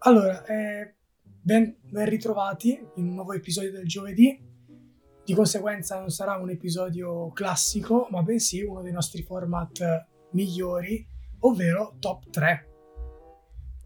Allora, 0.00 0.44
eh, 0.44 0.94
ben, 1.20 1.76
ben 1.80 2.08
ritrovati 2.08 2.78
in 2.96 3.08
un 3.08 3.14
nuovo 3.14 3.32
episodio 3.32 3.72
del 3.72 3.86
giovedì. 3.86 4.46
Di 5.24 5.34
conseguenza 5.34 5.98
non 5.98 6.10
sarà 6.10 6.36
un 6.36 6.50
episodio 6.50 7.30
classico, 7.32 8.06
ma 8.10 8.22
bensì 8.22 8.62
uno 8.62 8.80
dei 8.82 8.92
nostri 8.92 9.22
format 9.22 10.06
migliori, 10.30 11.06
ovvero 11.40 11.96
top 11.98 12.30
3. 12.30 12.68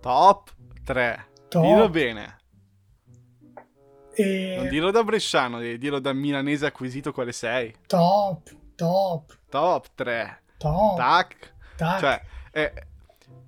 Top 0.00 0.54
3. 0.84 1.26
Top. 1.48 1.62
Dillo 1.62 1.88
bene. 1.88 2.36
E... 4.14 4.54
Non 4.58 4.68
dirlo 4.68 4.90
da 4.90 5.02
bresciano, 5.02 5.58
devi 5.58 5.78
dirlo 5.78 5.98
da 5.98 6.12
milanese 6.12 6.66
acquisito 6.66 7.12
quale 7.12 7.32
sei. 7.32 7.74
Top, 7.86 8.50
top, 8.74 9.38
Top 9.48 9.86
3. 9.94 10.42
top. 10.58 10.96
Tac. 10.96 11.54
tac. 11.76 11.98
Cioè, 11.98 12.22
eh, 12.52 12.72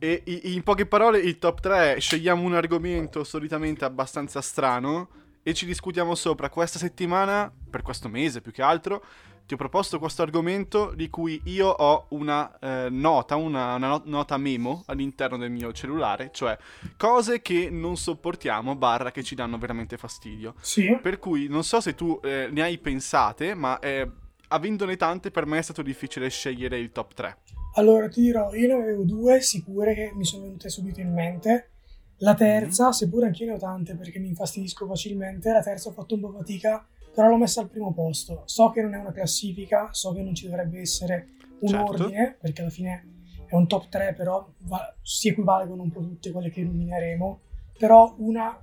e 0.05 0.41
in 0.45 0.63
poche 0.63 0.85
parole, 0.85 1.19
il 1.19 1.39
top 1.39 1.61
3 1.61 1.99
scegliamo 1.99 2.43
un 2.43 2.55
argomento 2.55 3.25
solitamente 3.25 3.85
abbastanza 3.85 4.43
strano 4.43 5.09
e 5.43 5.55
ci 5.55 5.65
discutiamo 5.65 6.15
sopra. 6.15 6.51
Questa 6.51 6.79
settimana, 6.79 7.51
per 7.71 7.83
questo 7.83 8.09
mese 8.09 8.41
più 8.43 8.53
che 8.53 8.61
altro, 8.63 9.03
ti 9.47 9.55
ho 9.55 9.57
proposto 9.57 9.99
questo 9.99 10.23
argomento 10.23 10.93
di 10.95 11.09
cui 11.11 11.41
io 11.45 11.69
ho 11.69 12.07
una 12.11 12.59
eh, 12.59 12.89
nota, 12.91 13.37
una, 13.37 13.75
una 13.75 13.89
no- 13.89 14.03
nota 14.05 14.37
memo 14.37 14.85
all'interno 14.87 15.37
del 15.37 15.51
mio 15.51 15.73
cellulare, 15.73 16.31
cioè 16.33 16.57
cose 16.97 17.43
che 17.43 17.69
non 17.71 17.97
sopportiamo, 17.97 18.75
barra 18.75 19.11
che 19.11 19.23
ci 19.23 19.35
danno 19.35 19.59
veramente 19.59 19.97
fastidio. 19.97 20.55
Sì, 20.61 20.99
Per 21.01 21.19
cui 21.19 21.47
non 21.49 21.63
so 21.63 21.81
se 21.81 21.95
tu 21.95 22.19
eh, 22.23 22.49
ne 22.51 22.63
hai 22.63 22.79
pensate, 22.79 23.55
ma 23.55 23.79
eh, 23.81 24.11
avendone 24.49 24.97
tante 24.97 25.31
per 25.31 25.47
me 25.47 25.59
è 25.59 25.63
stato 25.63 25.83
difficile 25.83 26.29
scegliere 26.29 26.79
il 26.79 26.91
top 26.91 27.15
3. 27.15 27.37
Allora 27.75 28.09
ti 28.09 28.21
dirò, 28.21 28.53
io 28.55 28.69
ne 28.69 28.83
avevo 28.83 29.03
due 29.05 29.41
sicure 29.41 29.95
che 29.95 30.13
mi 30.15 30.25
sono 30.25 30.45
venute 30.45 30.69
subito 30.69 31.01
in 31.01 31.13
mente. 31.13 31.71
La 32.19 32.35
terza, 32.35 32.93
seppure 32.93 33.27
anch'io 33.27 33.47
ne 33.47 33.53
ho 33.55 33.59
tante 33.59 33.97
perché 33.97 34.19
mi 34.19 34.29
infastidisco 34.29 34.87
facilmente, 34.87 35.51
la 35.51 35.63
terza 35.63 35.89
ho 35.89 35.93
fatto 35.93 36.15
un 36.15 36.21
po' 36.21 36.31
fatica, 36.31 36.87
però 37.13 37.29
l'ho 37.29 37.37
messa 37.37 37.61
al 37.61 37.69
primo 37.69 37.93
posto. 37.93 38.43
So 38.47 38.71
che 38.71 38.83
non 38.83 38.95
è 38.95 38.99
una 38.99 39.13
classifica, 39.13 39.89
so 39.93 40.13
che 40.13 40.23
non 40.23 40.35
ci 40.35 40.47
dovrebbe 40.47 40.81
essere 40.81 41.29
un 41.61 41.71
Certo. 41.71 41.85
ordine, 41.85 42.37
perché 42.41 42.61
alla 42.61 42.71
fine 42.71 43.07
è 43.47 43.55
un 43.55 43.67
top 43.67 43.89
3, 43.89 44.15
però 44.15 44.49
va- 44.61 44.95
si 45.03 45.29
equivalgono 45.29 45.83
un 45.83 45.91
po' 45.91 46.01
tutte 46.01 46.31
quelle 46.31 46.51
che 46.51 46.63
nomineremo, 46.63 47.41
però 47.79 48.15
una 48.19 48.57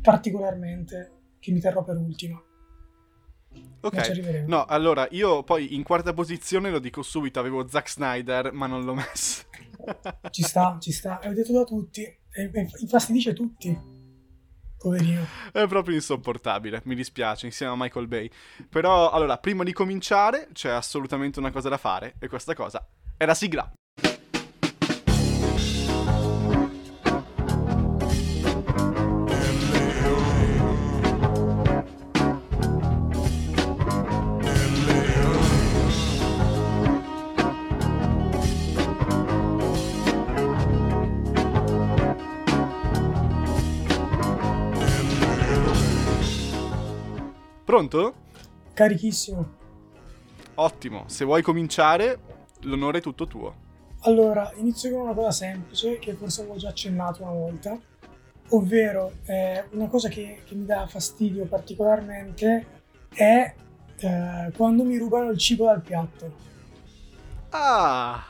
particolarmente 0.00 1.12
che 1.40 1.50
mi 1.50 1.60
terrò 1.60 1.82
per 1.82 1.96
ultima. 1.96 2.40
Ok. 3.80 4.44
No, 4.46 4.64
allora 4.64 5.06
io 5.10 5.42
poi 5.42 5.74
in 5.74 5.82
quarta 5.82 6.12
posizione 6.12 6.70
lo 6.70 6.78
dico 6.78 7.02
subito, 7.02 7.38
avevo 7.38 7.68
Zack 7.68 7.90
Snyder, 7.90 8.52
ma 8.52 8.66
non 8.66 8.84
l'ho 8.84 8.94
messo. 8.94 9.44
Ci 10.30 10.42
sta, 10.42 10.78
ci 10.80 10.90
sta. 10.90 11.20
È 11.20 11.32
detto 11.32 11.52
da 11.52 11.62
tutti. 11.62 12.02
E, 12.02 12.50
e 12.52 12.68
infastidisce 12.80 13.32
tutti. 13.32 13.78
Poverino. 14.76 15.24
È 15.52 15.66
proprio 15.66 15.94
insopportabile, 15.94 16.82
mi 16.84 16.94
dispiace, 16.94 17.46
insieme 17.46 17.72
a 17.72 17.76
Michael 17.76 18.08
Bay. 18.08 18.30
Però, 18.68 19.10
allora, 19.10 19.38
prima 19.38 19.64
di 19.64 19.72
cominciare 19.72 20.48
c'è 20.52 20.70
assolutamente 20.70 21.38
una 21.38 21.50
cosa 21.50 21.68
da 21.68 21.78
fare, 21.78 22.14
e 22.18 22.28
questa 22.28 22.54
cosa 22.54 22.86
è 23.16 23.24
la 23.24 23.34
sigla. 23.34 23.72
Pronto? 47.66 48.14
Carichissimo. 48.74 49.54
Ottimo, 50.54 51.02
se 51.08 51.24
vuoi 51.24 51.42
cominciare, 51.42 52.20
l'onore 52.60 52.98
è 52.98 53.00
tutto 53.00 53.26
tuo. 53.26 53.54
Allora, 54.02 54.52
inizio 54.54 54.92
con 54.92 55.00
una 55.00 55.14
cosa 55.14 55.32
semplice 55.32 55.98
che 55.98 56.14
forse 56.14 56.42
avevo 56.42 56.58
già 56.58 56.68
accennato 56.68 57.24
una 57.24 57.32
volta. 57.32 57.76
Ovvero, 58.50 59.14
eh, 59.24 59.64
una 59.72 59.88
cosa 59.88 60.08
che, 60.08 60.42
che 60.44 60.54
mi 60.54 60.64
dà 60.64 60.86
fastidio 60.86 61.46
particolarmente 61.46 62.66
è 63.12 63.52
eh, 63.98 64.52
quando 64.56 64.84
mi 64.84 64.96
rubano 64.96 65.30
il 65.30 65.38
cibo 65.38 65.64
dal 65.64 65.82
piatto. 65.82 66.32
Ah! 67.50 68.24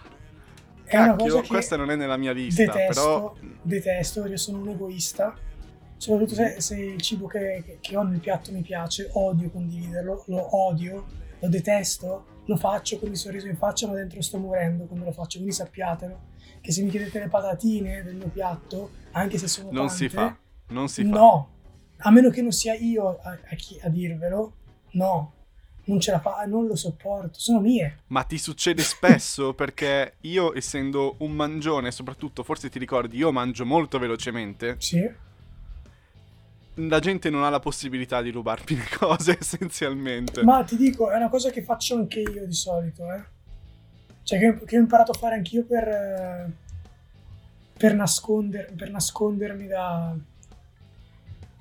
È 0.83 0.97
una 0.97 1.15
Cacchio, 1.15 1.43
questa 1.43 1.77
non 1.77 1.91
è 1.91 1.97
nella 1.97 2.17
mia 2.17 2.33
lista, 2.33 2.65
detesto, 2.65 3.03
però... 3.03 3.37
detesto 3.61 4.23
perché 4.23 4.39
sono 4.39 4.61
un 4.61 4.69
egoista. 4.71 5.37
Soprattutto 6.07 6.35
se, 6.37 6.61
se 6.61 6.79
il 6.81 7.01
cibo 7.01 7.27
che, 7.27 7.79
che- 7.81 7.97
ho 7.97 8.03
nel 8.05 8.21
piatto 8.21 8.53
mi 8.53 8.61
piace, 8.63 9.09
odio 9.15 9.51
condividerlo, 9.51 10.23
lo 10.29 10.57
odio, 10.57 11.05
lo 11.41 11.49
detesto, 11.49 12.27
lo 12.45 12.57
faccio 12.57 12.99
con 13.01 13.09
il 13.11 13.17
sorriso 13.17 13.49
in 13.49 13.57
faccia, 13.57 13.89
ma 13.89 13.95
dentro 13.95 14.23
sto 14.23 14.39
morendo 14.39 14.85
quando 14.85 15.05
lo 15.07 15.11
faccio. 15.13 15.39
Quindi 15.39 15.53
sappiatelo 15.55 16.21
che 16.61 16.71
se 16.71 16.83
mi 16.83 16.91
chiedete 16.91 17.19
le 17.19 17.29
patatine 17.29 18.05
del 18.05 18.15
mio 18.15 18.29
piatto, 18.29 18.91
anche 19.13 19.37
se 19.37 19.49
sono 19.49 19.71
Non 19.71 19.87
tante, 19.89 19.95
si 19.97 20.09
fa, 20.09 20.37
non 20.69 20.89
si 20.89 21.03
fa. 21.03 21.11
no, 21.11 21.49
a 21.99 22.11
meno 22.13 22.31
che 22.31 22.41
non 22.41 22.53
sia 22.53 22.75
io 22.75 23.19
a, 23.19 23.31
a 23.51 23.55
chi- 23.57 23.81
a 23.83 23.89
dirvelo, 23.89 24.53
no, 24.93 25.33
non 25.87 25.99
ce 25.99 26.13
la 26.13 26.21
fa, 26.21 26.45
non 26.47 26.67
lo 26.67 26.77
sopporto, 26.77 27.41
sono 27.41 27.59
mie. 27.59 28.03
Ma 28.09 28.23
ti 28.23 28.39
succede 28.39 28.83
spesso 28.83 29.55
perché 29.59 30.19
io, 30.21 30.55
essendo 30.57 31.17
un 31.19 31.33
mangione, 31.33 31.91
soprattutto, 31.91 32.45
forse 32.45 32.69
ti 32.69 32.79
ricordi, 32.79 33.17
io 33.17 33.33
mangio 33.33 33.65
molto 33.67 33.99
velocemente, 33.99 34.77
Sì, 34.79 35.09
la 36.77 36.99
gente 36.99 37.31
non 37.31 37.45
ha 37.45 37.51
la 37.51 37.61
possibilità 37.61 38.21
di 38.21 38.31
rubarmi 38.31 38.77
le 38.77 38.97
cose 38.97 39.37
essenzialmente. 39.41 40.43
ma 40.43 40.63
ti 40.63 40.77
dico, 40.77 41.11
è 41.11 41.17
una 41.17 41.29
cosa 41.29 41.51
che 41.51 41.63
faccio 41.63 41.97
anche 41.97 42.21
io 42.21 42.47
di 42.47 42.55
solito, 42.55 43.11
eh. 43.13 43.35
Cioè 44.23 44.39
che, 44.39 44.65
che 44.65 44.77
ho 44.77 44.81
imparato 44.81 45.13
a 45.13 45.15
fare 45.15 45.37
anch'io 45.37 45.65
per, 45.65 45.87
eh, 45.87 46.51
per, 47.79 47.95
nasconder- 47.95 48.75
per 48.75 48.91
nascondermi 48.91 49.67
da, 49.69 50.15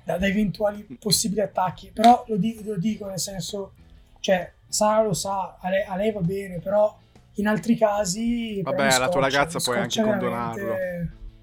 da, 0.02 0.18
da 0.18 0.26
eventuali 0.26 0.82
possibili 0.98 1.40
attacchi. 1.40 1.92
Però 1.94 2.24
lo, 2.26 2.36
di- 2.36 2.60
lo 2.64 2.76
dico 2.76 3.06
nel 3.06 3.20
senso, 3.20 3.72
cioè, 4.18 4.52
Sara 4.66 5.04
lo 5.04 5.14
sa, 5.14 5.58
a 5.60 5.70
lei, 5.70 5.84
a 5.84 5.94
lei 5.94 6.10
va 6.10 6.20
bene, 6.20 6.58
però 6.58 6.98
in 7.34 7.46
altri 7.46 7.76
casi... 7.76 8.60
Vabbè, 8.62 8.94
alla 8.94 9.08
tua 9.08 9.20
ragazza 9.20 9.60
puoi 9.60 9.78
anche 9.78 10.02
condonarlo. 10.02 10.74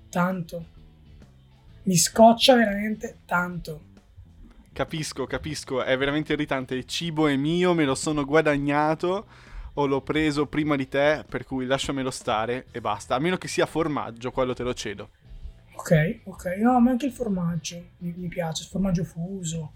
Tanto. 0.09 0.65
Mi 1.83 1.97
scoccia 1.97 2.55
veramente 2.55 3.17
tanto. 3.25 3.81
Capisco, 4.71 5.25
capisco, 5.27 5.83
è 5.83 5.97
veramente 5.97 6.33
irritante. 6.33 6.75
Il 6.75 6.85
cibo 6.85 7.27
è 7.27 7.35
mio, 7.35 7.73
me 7.73 7.85
lo 7.85 7.93
sono 7.95 8.25
guadagnato 8.25 9.27
o 9.73 9.85
l'ho 9.85 10.01
preso 10.01 10.45
prima 10.47 10.75
di 10.75 10.87
te, 10.87 11.25
per 11.27 11.45
cui 11.45 11.65
lasciamelo 11.65 12.09
stare 12.09 12.67
e 12.71 12.79
basta. 12.81 13.15
A 13.15 13.19
meno 13.19 13.37
che 13.37 13.47
sia 13.47 13.65
formaggio, 13.65 14.31
quello 14.31 14.53
te 14.53 14.63
lo 14.63 14.73
cedo. 14.73 15.09
Ok, 15.75 16.21
ok. 16.25 16.45
No, 16.59 16.79
ma 16.79 16.91
anche 16.91 17.05
il 17.07 17.11
formaggio 17.11 17.83
mi, 17.97 18.13
mi 18.15 18.27
piace. 18.27 18.63
Il 18.63 18.69
formaggio 18.69 19.03
fuso. 19.03 19.73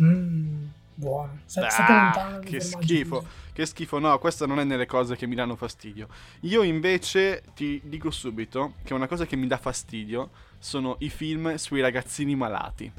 Mmm, 0.00 0.66
buono. 0.94 1.40
Sta- 1.44 1.68
State 1.68 1.92
Ah, 1.92 2.38
che 2.40 2.60
schifo. 2.60 3.20
fuso. 3.20 3.40
Che 3.52 3.66
schifo, 3.66 3.98
no, 3.98 4.18
questa 4.18 4.46
non 4.46 4.58
è 4.58 4.64
nelle 4.64 4.86
cose 4.86 5.14
che 5.16 5.26
mi 5.26 5.34
danno 5.34 5.54
fastidio. 5.56 6.08
Io 6.40 6.62
invece 6.62 7.42
ti 7.54 7.80
dico 7.84 8.10
subito 8.10 8.74
che 8.82 8.94
una 8.94 9.06
cosa 9.06 9.26
che 9.26 9.36
mi 9.36 9.46
dà 9.46 9.58
fastidio 9.58 10.30
sono 10.62 10.94
i 11.00 11.10
film 11.10 11.56
sui 11.56 11.80
ragazzini 11.80 12.36
malati. 12.36 12.90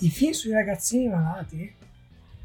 I 0.00 0.08
film 0.08 0.32
sui 0.32 0.52
ragazzini 0.52 1.06
malati? 1.06 1.74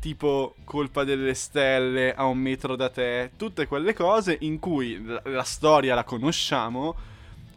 Tipo 0.01 0.55
Colpa 0.65 1.05
delle 1.05 1.33
stelle, 1.33 2.13
A 2.13 2.25
un 2.25 2.37
metro 2.37 2.75
da 2.75 2.89
te, 2.89 3.31
tutte 3.37 3.65
quelle 3.67 3.93
cose 3.93 4.37
in 4.41 4.59
cui 4.59 5.01
la, 5.01 5.21
la 5.23 5.43
storia 5.43 5.95
la 5.95 6.03
conosciamo, 6.03 6.93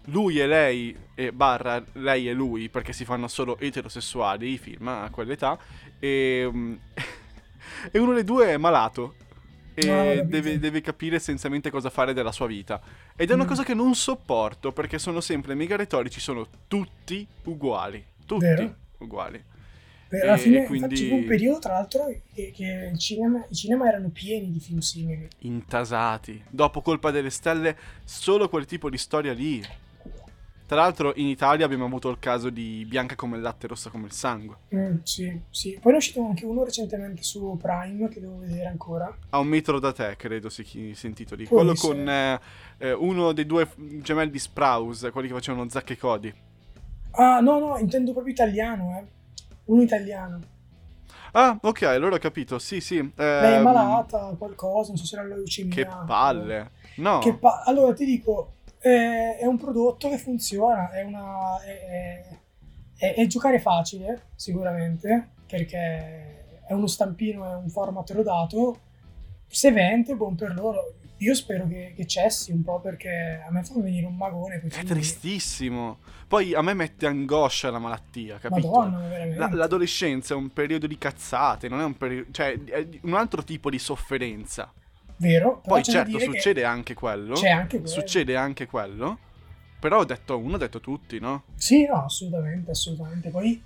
lui 0.07 0.39
e 0.39 0.47
lei, 0.47 0.97
e 1.17 1.33
barra 1.33 1.83
lei 1.95 2.29
e 2.29 2.33
lui, 2.33 2.69
perché 2.69 2.93
si 2.93 3.05
fanno 3.05 3.27
solo 3.27 3.59
eterosessuali 3.59 4.53
i 4.53 4.59
film 4.59 4.87
a 4.87 5.11
quell'età, 5.11 5.59
e, 5.99 6.49
mm, 6.51 6.75
e 7.91 7.99
uno 7.99 8.15
dei 8.15 8.25
due 8.25 8.53
è 8.53 8.57
malato. 8.57 9.15
E 9.89 10.25
deve, 10.25 10.59
deve 10.59 10.81
capire 10.81 11.17
essenzialmente 11.17 11.71
cosa 11.71 11.91
fare 11.91 12.13
della 12.13 12.33
sua 12.33 12.47
vita. 12.47 12.81
Ed 13.17 13.31
è 13.31 13.35
una 13.35 13.45
Mm. 13.45 13.49
cosa 13.49 13.63
che 13.65 13.75
non 13.75 13.95
sopporto 13.95 14.73
perché 14.73 14.99
sono 14.99 15.21
sempre 15.21 15.55
mega 15.55 15.77
retorici, 15.77 16.21
sono 16.21 16.47
tutti 16.69 17.27
uguali. 17.45 18.05
Tutti 18.27 18.45
Vero. 18.45 18.75
uguali. 18.99 19.43
Beh, 20.09 20.21
alla 20.23 20.37
fine, 20.37 20.67
quindi- 20.67 20.95
infatti, 21.03 21.11
un 21.21 21.25
periodo, 21.25 21.59
tra 21.61 21.73
l'altro, 21.75 22.07
che, 22.35 22.51
che 22.53 22.91
il 22.93 22.99
cinema- 22.99 23.45
i 23.49 23.55
cinema 23.55 23.87
erano 23.87 24.09
pieni 24.09 24.51
di 24.51 24.59
film 24.59 24.81
simili. 24.81 25.29
intasati. 25.41 26.43
Dopo 26.49 26.81
Colpa 26.83 27.11
delle 27.13 27.31
Stelle, 27.31 27.77
solo 28.05 28.49
quel 28.49 28.65
tipo 28.67 28.91
di 28.91 28.99
storia 28.99 29.33
lì. 29.33 29.65
Tra 30.71 30.83
l'altro 30.83 31.13
in 31.17 31.27
Italia 31.27 31.65
abbiamo 31.65 31.87
avuto 31.87 32.11
il 32.11 32.21
caso 32.21 32.49
di 32.49 32.87
Bianca 32.89 33.17
come 33.17 33.35
il 33.35 33.43
latte, 33.43 33.67
rossa 33.67 33.91
come 33.91 34.05
il 34.05 34.13
sangue. 34.13 34.55
Mm, 34.73 34.99
sì, 35.03 35.41
sì. 35.51 35.77
Poi 35.83 35.91
ne 35.91 35.95
è 35.95 35.97
uscito 35.97 36.25
anche 36.25 36.47
uno 36.47 36.63
recentemente 36.63 37.25
su 37.25 37.59
Prime 37.61 38.09
che 38.09 38.21
devo 38.21 38.39
vedere 38.39 38.67
ancora. 38.67 39.13
A 39.31 39.41
un 39.41 39.49
metro 39.49 39.81
da 39.81 39.91
te, 39.91 40.15
credo 40.17 40.49
si, 40.49 40.95
intitoli. 41.03 41.47
Può 41.47 41.57
Quello 41.57 41.73
essere. 41.73 41.93
con 41.93 42.09
eh, 42.09 42.41
eh, 42.79 42.93
uno 42.93 43.33
dei 43.33 43.47
due 43.47 43.69
gemelli 44.01 44.31
di 44.31 44.39
Sprouse, 44.39 45.11
quelli 45.11 45.27
che 45.27 45.35
facevano 45.35 45.69
Zack 45.69 45.91
e 45.91 45.99
Cody. 45.99 46.33
Ah, 47.15 47.41
no, 47.41 47.59
no, 47.59 47.77
intendo 47.77 48.13
proprio 48.13 48.33
italiano, 48.33 48.97
eh. 48.97 49.05
Uno 49.65 49.83
italiano. 49.83 50.39
Ah, 51.33 51.59
ok, 51.61 51.83
allora 51.83 52.15
ho 52.15 52.21
capito, 52.21 52.61
sì, 52.61 52.81
sì. 52.81 52.95
Lei 52.97 53.55
è 53.55 53.57
ehm, 53.57 53.63
malata, 53.65 54.37
qualcosa, 54.39 54.91
non 54.91 54.99
so 54.99 55.05
se 55.05 55.17
era 55.17 55.27
la 55.27 55.35
leucemia. 55.35 55.75
Che 55.75 55.89
palle. 56.07 56.71
No. 56.97 57.19
Che 57.19 57.35
pa- 57.35 57.63
allora 57.65 57.93
ti 57.93 58.05
dico, 58.05 58.55
eh, 58.81 59.37
è 59.39 59.47
un 59.47 59.59
prodotto 59.59 60.09
che 60.09 60.19
funziona, 60.19 60.91
è, 60.91 61.03
una, 61.03 61.63
è, 61.63 62.23
è- 62.97 63.15
è 63.15 63.27
giocare 63.27 63.59
facile, 63.61 64.29
sicuramente, 64.35 65.31
perché 65.47 66.63
è 66.67 66.73
uno 66.73 66.87
stampino, 66.87 67.45
è 67.51 67.57
un 67.57 67.69
format 67.69 68.11
rodato, 68.11 68.81
se 69.47 69.73
vende, 69.73 70.15
buon 70.15 70.35
per 70.37 70.55
loro. 70.55 70.95
Io 71.19 71.35
spero 71.35 71.67
che, 71.69 71.93
che 71.95 72.07
cessi 72.07 72.51
un 72.51 72.63
po' 72.63 72.81
perché 72.81 73.43
a 73.47 73.51
me 73.51 73.63
fa 73.63 73.75
venire 73.79 74.07
un 74.07 74.17
magone. 74.17 74.59
quei 74.59 74.71
È 74.73 74.85
tristissimo. 74.85 75.99
Poi 76.27 76.55
a 76.55 76.63
me 76.63 76.73
mette 76.73 77.07
angoscia 77.07 77.71
la 77.71 77.79
malattia, 77.79 78.39
capito? 78.39 78.69
Madonna, 78.71 79.01
veramente. 79.07 79.37
La- 79.39 79.51
l'adolescenza 79.53 80.33
è 80.33 80.37
un 80.37 80.51
periodo 80.51 80.87
di 80.87 80.97
cazzate, 80.97 81.69
non 81.69 81.81
è 81.81 81.85
un 81.85 81.97
periodo... 81.99 82.31
cioè 82.31 82.59
è 82.65 82.89
un 83.03 83.15
altro 83.15 83.43
tipo 83.45 83.69
di 83.69 83.79
sofferenza. 83.79 84.73
Vero? 85.21 85.61
Poi 85.61 85.83
certo 85.83 86.19
succede 86.19 86.65
anche 86.65 86.95
quello. 86.95 87.35
C'è 87.35 87.51
anche 87.51 87.81
quello. 87.81 87.93
Succede 87.93 88.37
anche 88.37 88.67
quello. 88.67 89.19
Però 89.79 89.99
ho 89.99 90.05
detto 90.05 90.39
uno, 90.39 90.55
ho 90.55 90.59
detto 90.59 90.81
tutti, 90.81 91.19
no? 91.19 91.45
Sì, 91.57 91.87
no, 91.87 92.05
assolutamente, 92.05 92.71
assolutamente. 92.71 93.29
Poi 93.29 93.63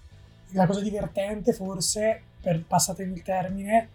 la 0.50 0.66
cosa 0.66 0.80
divertente, 0.80 1.52
forse, 1.52 2.20
per 2.40 2.62
passatemi 2.64 3.12
il 3.12 3.22
termine, 3.22 3.88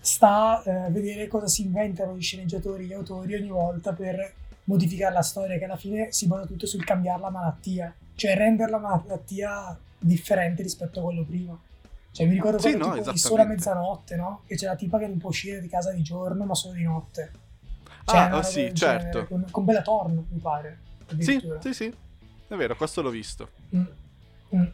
sta 0.00 0.62
eh, 0.62 0.70
a 0.70 0.90
vedere 0.90 1.28
cosa 1.28 1.46
si 1.46 1.62
inventano 1.62 2.14
gli 2.14 2.22
sceneggiatori, 2.22 2.84
gli 2.84 2.92
autori 2.92 3.34
ogni 3.34 3.48
volta 3.48 3.92
per 3.92 4.34
modificare 4.64 5.14
la 5.14 5.22
storia, 5.22 5.58
che 5.58 5.64
alla 5.64 5.76
fine 5.76 6.12
si 6.12 6.26
basa 6.26 6.46
tutto 6.46 6.66
sul 6.66 6.84
cambiare 6.84 7.20
la 7.20 7.30
malattia, 7.30 7.94
cioè 8.14 8.34
rendere 8.34 8.70
la 8.70 8.78
malattia 8.78 9.78
differente 9.98 10.62
rispetto 10.62 11.00
a 11.00 11.04
quello 11.04 11.24
prima. 11.24 11.58
Cioè, 12.10 12.26
mi 12.26 12.34
ricordo 12.34 12.58
Sì, 12.58 12.76
quello 12.76 13.02
no, 13.02 13.16
solo 13.16 13.42
a 13.42 13.44
mezzanotte, 13.44 14.16
no? 14.16 14.42
Che 14.46 14.56
c'è 14.56 14.66
la 14.66 14.76
tipa 14.76 14.98
che 14.98 15.06
non 15.06 15.18
può 15.18 15.28
uscire 15.28 15.60
di 15.60 15.68
casa 15.68 15.92
di 15.92 16.02
giorno, 16.02 16.44
ma 16.44 16.54
solo 16.54 16.74
di 16.74 16.82
notte. 16.82 17.32
Cioè, 18.04 18.18
Ah, 18.18 18.28
roba 18.28 18.42
sì, 18.42 18.74
certo. 18.74 19.26
Con, 19.26 19.46
con 19.50 19.64
Bella 19.64 19.82
Thorne, 19.82 20.24
mi 20.28 20.40
pare. 20.40 20.78
Sì, 21.18 21.40
sì, 21.60 21.74
sì. 21.74 21.94
È 22.48 22.54
vero, 22.54 22.74
questo 22.76 23.02
l'ho 23.02 23.10
visto. 23.10 23.50
Mm. 23.76 23.84
Mm. 24.56 24.66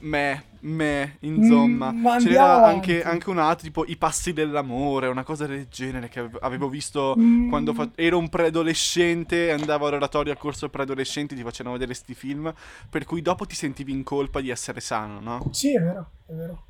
Me, 0.00 0.44
me, 0.60 1.16
insomma. 1.20 1.90
Mm, 1.92 2.00
ma 2.00 2.10
Ce 2.18 2.26
andiamo 2.26 2.46
n'era 2.46 2.56
avanti. 2.56 2.90
anche, 2.92 3.02
anche 3.02 3.30
un 3.30 3.38
altro, 3.38 3.66
tipo 3.66 3.84
I 3.86 3.96
passi 3.96 4.32
dell'amore, 4.32 5.08
una 5.08 5.22
cosa 5.24 5.46
del 5.46 5.66
genere 5.68 6.08
che 6.08 6.20
ave- 6.20 6.38
avevo 6.40 6.68
visto 6.68 7.14
Mm. 7.18 7.48
quando 7.48 7.74
fa- 7.74 7.90
ero 7.94 8.18
un 8.18 8.28
preadolescente 8.28 9.50
andavo 9.50 9.86
all'oratorio 9.86 10.32
al 10.32 10.38
corso 10.38 10.68
preadolescenti, 10.68 11.34
ti 11.34 11.42
facevano 11.42 11.74
vedere 11.76 11.94
sti 11.94 12.14
film, 12.14 12.52
per 12.88 13.04
cui 13.04 13.22
dopo 13.22 13.44
ti 13.46 13.54
sentivi 13.54 13.92
in 13.92 14.02
colpa 14.02 14.40
di 14.40 14.50
essere 14.50 14.80
sano, 14.80 15.20
no? 15.20 15.48
Sì, 15.52 15.74
è 15.74 15.80
vero, 15.80 16.10
è 16.26 16.32
vero. 16.32 16.64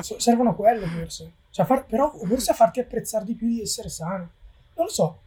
Servono 0.00 0.54
quello 0.54 0.86
forse. 0.86 1.32
Cioè, 1.50 1.64
far- 1.66 1.86
però 1.86 2.12
forse 2.24 2.50
a 2.50 2.54
farti 2.54 2.80
apprezzare 2.80 3.24
di 3.24 3.34
più 3.34 3.46
di 3.48 3.60
essere 3.62 3.88
sano. 3.88 4.28
Non 4.74 4.86
lo 4.86 4.88
so. 4.88 5.20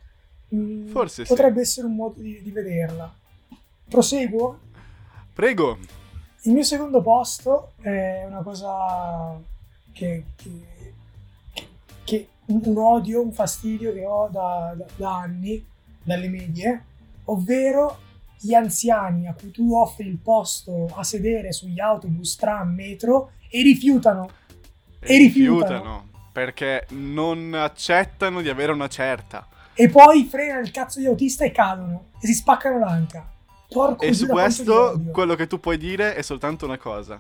Mm, 0.53 0.87
Forse 0.89 1.23
sì. 1.25 1.29
Potrebbe 1.33 1.61
essere 1.61 1.87
un 1.87 1.95
modo 1.95 2.21
di, 2.21 2.41
di 2.41 2.51
vederla. 2.51 3.13
Proseguo. 3.89 4.59
Prego. 5.33 5.77
Il 6.43 6.53
mio 6.53 6.63
secondo 6.63 7.01
posto 7.01 7.73
è 7.81 8.23
una 8.27 8.41
cosa 8.41 9.39
che, 9.91 10.23
che- 10.35 10.93
che- 12.03 12.27
un 12.45 12.77
odio, 12.77 13.21
un 13.21 13.31
fastidio 13.31 13.93
che 13.93 14.03
ho 14.05 14.27
da, 14.31 14.73
da- 14.75 14.85
da 14.95 15.17
anni, 15.19 15.63
dalle 16.03 16.27
medie, 16.29 16.83
ovvero 17.25 17.99
gli 18.39 18.53
anziani 18.55 19.27
a 19.27 19.33
cui 19.33 19.51
tu 19.51 19.75
offri 19.75 20.07
il 20.07 20.17
posto 20.17 20.87
a 20.95 21.03
sedere 21.03 21.51
sugli 21.51 21.79
autobus, 21.79 22.35
tram, 22.35 22.69
metro 22.73 23.33
e 23.49 23.61
rifiutano. 23.61 24.29
E 24.99 25.17
rifiutano. 25.17 26.09
Perché 26.31 26.87
non 26.91 27.53
accettano 27.53 28.41
di 28.41 28.49
avere 28.49 28.71
una 28.71 28.87
certa. 28.87 29.47
E 29.73 29.89
poi 29.89 30.23
frenano 30.25 30.61
il 30.61 30.71
cazzo 30.71 30.99
di 30.99 31.05
autista 31.05 31.45
e 31.45 31.51
cadono 31.51 32.05
e 32.19 32.25
si 32.27 32.33
spaccano 32.33 32.79
l'anca. 32.79 33.29
Porco 33.71 34.03
E 34.03 34.13
su 34.13 34.27
questo, 34.27 35.01
quello 35.11 35.35
che 35.35 35.47
tu 35.47 35.59
puoi 35.59 35.77
dire 35.77 36.13
è 36.15 36.21
soltanto 36.21 36.65
una 36.65 36.77
cosa. 36.77 37.19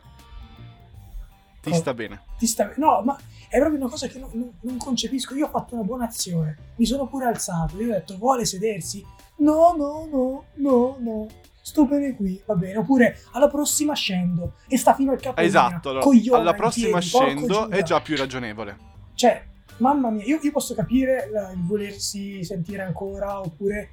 Ti 1.61 1.69
Cosa? 1.69 1.81
sta 1.81 1.93
bene. 1.93 2.23
Ti 2.37 2.47
sta- 2.47 2.73
No, 2.77 3.01
ma 3.03 3.15
è 3.47 3.57
proprio 3.59 3.79
una 3.79 3.89
cosa 3.89 4.07
che 4.07 4.19
non, 4.19 4.29
non- 4.33 4.51
non 4.61 4.77
concepisco. 4.77 5.35
Io 5.35 5.45
ho 5.45 5.49
fatto 5.49 5.75
una 5.75 5.83
buona 5.83 6.05
azione, 6.05 6.57
mi 6.75 6.85
sono 6.85 7.07
pure 7.07 7.25
alzato. 7.25 7.79
Io 7.79 7.89
ho 7.89 7.93
detto, 7.93 8.17
vuole 8.17 8.45
sedersi? 8.45 9.05
No, 9.37 9.73
no, 9.77 10.07
no, 10.11 10.43
no, 10.55 10.95
no. 10.99 11.27
Sto 11.61 11.85
bene 11.85 12.15
qui, 12.15 12.41
va 12.45 12.55
bene. 12.55 12.77
Oppure 12.77 13.17
alla 13.33 13.47
prossima 13.47 13.93
scendo 13.93 14.55
e 14.67 14.77
sta 14.77 14.93
fino 14.95 15.11
al 15.11 15.19
capo. 15.21 15.39
Esatto, 15.39 15.89
allora, 15.89 16.03
coglione, 16.03 16.39
alla 16.41 16.53
prossima 16.53 16.97
piedi, 16.97 17.05
scendo 17.05 17.69
è 17.69 17.83
già 17.83 18.01
più 18.01 18.17
ragionevole. 18.17 18.77
Cioè, 19.13 19.45
mamma 19.77 20.09
mia, 20.09 20.25
io, 20.25 20.39
io 20.41 20.51
posso 20.51 20.73
capire 20.73 21.29
la- 21.31 21.51
il 21.51 21.63
volersi 21.63 22.43
sentire 22.43 22.81
ancora 22.81 23.39
oppure 23.39 23.91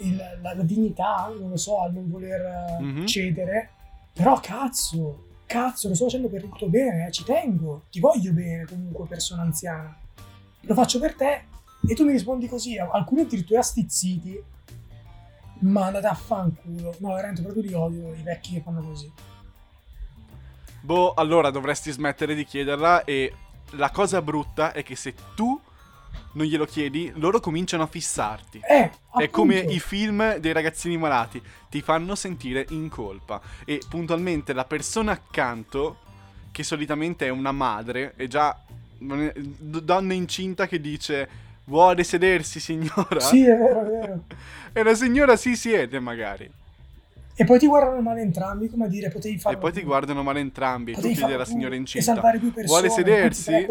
il- 0.00 0.38
la, 0.42 0.54
la 0.54 0.62
dignità, 0.62 1.32
non 1.38 1.50
lo 1.50 1.56
so, 1.56 1.80
al 1.82 1.92
non 1.92 2.08
voler 2.10 2.78
Mhm. 2.80 3.06
cedere. 3.06 3.70
Però 4.12 4.38
cazzo, 4.40 5.26
cazzo, 5.46 5.88
lo 5.88 5.94
sto 5.94 6.04
facendo 6.04 6.28
per 6.28 6.44
tuo 6.56 6.68
bene, 6.68 7.06
eh, 7.06 7.10
ci 7.12 7.24
tengo, 7.24 7.82
ti 7.90 8.00
voglio 8.00 8.32
bene 8.32 8.64
comunque, 8.66 9.06
persona 9.06 9.42
anziana. 9.42 9.96
Lo 10.62 10.74
faccio 10.74 10.98
per 10.98 11.14
te 11.14 11.44
e 11.88 11.94
tu 11.94 12.04
mi 12.04 12.12
rispondi 12.12 12.46
così, 12.48 12.76
alcuni 12.78 13.22
addirittura 13.22 13.62
stizziti. 13.62 14.42
Ma 15.62 15.86
andate 15.86 16.06
a 16.06 16.14
fanculo. 16.14 16.94
No, 16.98 17.12
veramente 17.14 17.42
proprio 17.42 17.62
li 17.62 17.74
odio 17.74 18.14
i 18.14 18.22
vecchi 18.22 18.54
che 18.54 18.60
fanno 18.62 18.80
così. 18.82 19.12
Boh, 20.82 21.12
allora 21.14 21.50
dovresti 21.50 21.90
smettere 21.90 22.34
di 22.34 22.44
chiederla 22.44 23.04
e 23.04 23.32
la 23.72 23.90
cosa 23.90 24.22
brutta 24.22 24.72
è 24.72 24.82
che 24.82 24.96
se 24.96 25.14
tu 25.34 25.60
non 26.32 26.46
glielo 26.46 26.64
chiedi, 26.64 27.12
loro 27.16 27.40
cominciano 27.40 27.82
a 27.82 27.86
fissarti. 27.86 28.58
Eh, 28.58 28.74
È 28.74 28.90
appunto. 29.10 29.30
come 29.30 29.58
i 29.58 29.80
film 29.80 30.36
dei 30.36 30.52
ragazzini 30.52 30.96
malati, 30.96 31.42
ti 31.68 31.80
fanno 31.80 32.14
sentire 32.14 32.66
in 32.70 32.88
colpa. 32.88 33.40
E 33.64 33.80
puntualmente 33.88 34.52
la 34.52 34.64
persona 34.64 35.12
accanto, 35.12 35.98
che 36.52 36.62
solitamente 36.62 37.26
è 37.26 37.30
una 37.30 37.52
madre, 37.52 38.14
è 38.16 38.26
già 38.26 38.58
donna 38.98 40.12
incinta 40.12 40.66
che 40.66 40.80
dice 40.80 41.28
vuole 41.64 42.04
sedersi 42.04 42.60
signora? 42.60 43.20
Sì, 43.20 43.44
è 43.44 43.56
vero, 43.56 43.80
è 43.80 43.84
vero. 43.84 44.24
E 44.72 44.82
la 44.82 44.94
signora 44.94 45.36
si 45.36 45.56
siede 45.56 45.98
magari. 45.98 46.48
E 47.40 47.44
poi 47.46 47.58
ti 47.58 47.66
guardano 47.66 48.00
male 48.02 48.20
entrambi, 48.20 48.68
come 48.68 48.84
a 48.84 48.88
dire, 48.88 49.08
potevi 49.08 49.38
farlo. 49.38 49.56
E 49.56 49.60
poi 49.60 49.72
ti 49.72 49.80
tu. 49.80 49.86
guardano 49.86 50.22
male 50.22 50.40
entrambi, 50.40 50.90
tu 50.92 50.96
Potevi 50.96 51.14
figli 51.14 51.22
farlo 51.22 51.36
della 51.36 51.46
tu 51.48 51.50
signora 51.52 51.74
E 51.74 51.78
incinta. 51.78 52.12
salvare 52.12 52.38
due 52.38 52.50
persone. 52.50 52.80
Vuole 52.88 52.94
sedersi? 52.94 53.66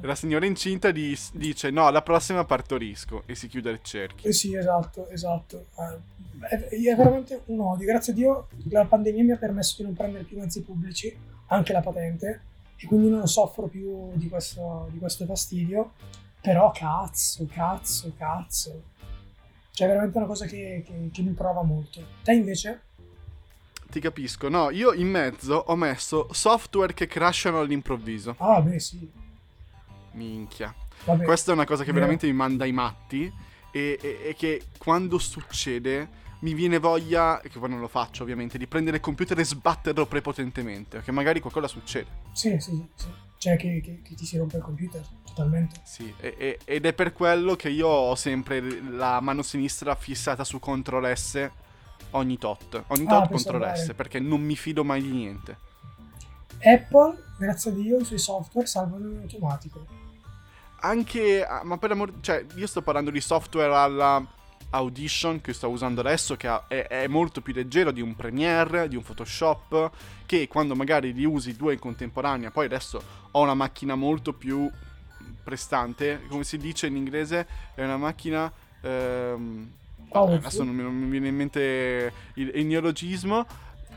La 0.00 0.14
signora 0.16 0.44
incinta 0.46 0.90
dis- 0.90 1.30
dice 1.34 1.70
no, 1.70 1.86
alla 1.86 2.02
prossima 2.02 2.44
partorisco 2.44 3.22
e 3.26 3.34
si 3.36 3.46
chiude 3.46 3.70
il 3.70 3.78
cerchio. 3.82 4.28
Eh 4.28 4.32
sì, 4.32 4.56
esatto, 4.56 5.08
esatto. 5.08 5.66
Eh, 5.78 6.10
È, 6.48 6.68
è 6.68 6.96
veramente 6.96 7.42
un 7.46 7.60
odio. 7.60 7.86
Grazie 7.86 8.12
a 8.12 8.16
Dio 8.16 8.48
la 8.70 8.84
pandemia 8.86 9.22
mi 9.22 9.30
ha 9.30 9.36
permesso 9.36 9.76
di 9.78 9.84
non 9.84 9.92
prendere 9.94 10.24
più 10.24 10.38
mezzi 10.38 10.60
pubblici, 10.62 11.16
anche 11.46 11.72
la 11.72 11.80
patente, 11.80 12.40
e 12.76 12.86
quindi 12.86 13.08
non 13.08 13.28
soffro 13.28 13.68
più 13.68 14.10
di 14.14 14.28
questo, 14.28 14.88
di 14.90 14.98
questo 14.98 15.24
fastidio. 15.26 15.92
Però 16.40 16.72
cazzo, 16.72 17.46
cazzo, 17.48 18.12
cazzo. 18.18 18.82
Cioè, 19.70 19.86
è 19.86 19.90
veramente 19.90 20.18
una 20.18 20.26
cosa 20.26 20.44
che, 20.46 20.82
che- 20.84 21.10
che 21.12 21.22
mi 21.22 21.30
prova 21.30 21.62
molto. 21.62 22.00
Te 22.24 22.32
invece? 22.32 22.80
Ti 23.92 24.00
capisco. 24.00 24.48
No, 24.48 24.70
io 24.70 24.94
in 24.94 25.06
mezzo 25.10 25.54
ho 25.66 25.76
messo 25.76 26.28
software 26.32 26.94
che 26.94 27.06
crashano 27.06 27.60
all'improvviso. 27.60 28.34
Ah, 28.38 28.58
beh, 28.62 28.78
sì. 28.80 29.06
Minchia. 30.12 30.74
Vabbè. 31.04 31.24
Questa 31.24 31.50
è 31.50 31.54
una 31.54 31.66
cosa 31.66 31.84
che 31.84 31.90
Eh. 31.90 31.92
veramente 31.92 32.26
mi 32.26 32.32
manda 32.32 32.64
i 32.64 32.72
matti. 32.72 33.30
E, 33.70 33.98
e- 34.00 34.20
e 34.28 34.34
che 34.34 34.62
quando 34.78 35.18
succede 35.18 36.20
mi 36.40 36.54
viene 36.54 36.78
voglia, 36.78 37.38
che 37.42 37.58
poi 37.58 37.68
non 37.68 37.80
lo 37.80 37.88
faccio 37.88 38.22
ovviamente, 38.22 38.56
di 38.56 38.66
prendere 38.66 38.96
il 38.96 39.02
computer 39.02 39.38
e 39.38 39.44
sbatterlo 39.44 40.06
prepotentemente. 40.06 40.96
Perché 40.96 41.12
magari 41.12 41.40
qualcosa 41.40 41.68
succede. 41.68 42.06
Sì, 42.32 42.58
sì, 42.60 42.82
sì. 42.94 43.06
Cioè, 43.36 43.56
che, 43.58 43.80
che- 43.82 44.00
che 44.02 44.14
ti 44.14 44.24
si 44.24 44.38
rompe 44.38 44.56
il 44.56 44.62
computer, 44.62 45.04
totalmente. 45.26 45.80
Sì, 45.84 46.12
e- 46.18 46.58
ed 46.64 46.86
è 46.86 46.92
per 46.94 47.12
quello 47.12 47.56
che 47.56 47.68
io 47.68 47.88
ho 47.88 48.14
sempre 48.14 48.60
la 48.88 49.20
mano 49.20 49.42
sinistra 49.42 49.94
fissata 49.96 50.44
su 50.44 50.58
Ctrl 50.58 51.12
S 51.14 51.50
ogni 52.12 52.38
tot. 52.38 52.82
Ogni 52.88 53.06
Ah, 53.06 53.20
tot 53.20 53.28
per 53.28 53.36
Ctrl 53.38 53.42
S, 53.42 53.42
salvare. 53.42 53.94
perché 53.94 54.20
non 54.20 54.40
mi 54.40 54.56
fido 54.56 54.84
mai 54.84 55.02
di 55.02 55.10
niente. 55.10 55.56
Apple, 56.64 57.22
grazie 57.38 57.70
a 57.70 57.74
Dio, 57.74 57.98
i 57.98 58.04
suoi 58.04 58.18
software 58.18 58.66
salvano 58.66 59.08
in 59.10 59.18
automatico. 59.22 59.84
Anche, 60.80 61.44
ah, 61.44 61.62
ma 61.64 61.76
per 61.78 61.92
amor, 61.92 62.12
cioè, 62.20 62.44
io 62.54 62.66
sto 62.66 62.82
parlando 62.82 63.10
di 63.10 63.20
software 63.20 63.74
alla 63.74 64.24
Audition 64.70 65.40
che 65.40 65.52
sto 65.52 65.68
usando 65.68 66.00
adesso, 66.00 66.36
che 66.36 66.48
è, 66.68 66.86
è 66.86 67.06
molto 67.06 67.40
più 67.40 67.52
leggero 67.52 67.90
di 67.90 68.00
un 68.00 68.16
Premiere, 68.16 68.88
di 68.88 68.96
un 68.96 69.02
Photoshop, 69.02 69.90
che 70.24 70.48
quando 70.48 70.74
magari 70.74 71.12
li 71.12 71.24
usi 71.24 71.56
due 71.56 71.74
in 71.74 71.78
contemporanea, 71.78 72.50
poi 72.50 72.64
adesso 72.66 73.02
ho 73.30 73.42
una 73.42 73.54
macchina 73.54 73.94
molto 73.96 74.32
più 74.32 74.70
prestante, 75.44 76.22
come 76.28 76.44
si 76.44 76.56
dice 76.58 76.86
in 76.86 76.96
inglese, 76.96 77.46
è 77.74 77.82
una 77.84 77.96
macchina... 77.96 78.50
ehm, 78.80 79.72
Powerful. 80.12 80.46
adesso 80.46 80.64
non 80.64 80.74
mi, 80.74 80.82
non 80.82 80.94
mi 80.94 81.10
viene 81.10 81.28
in 81.28 81.34
mente 81.36 82.12
il, 82.34 82.52
il 82.54 82.66
neologismo, 82.66 83.46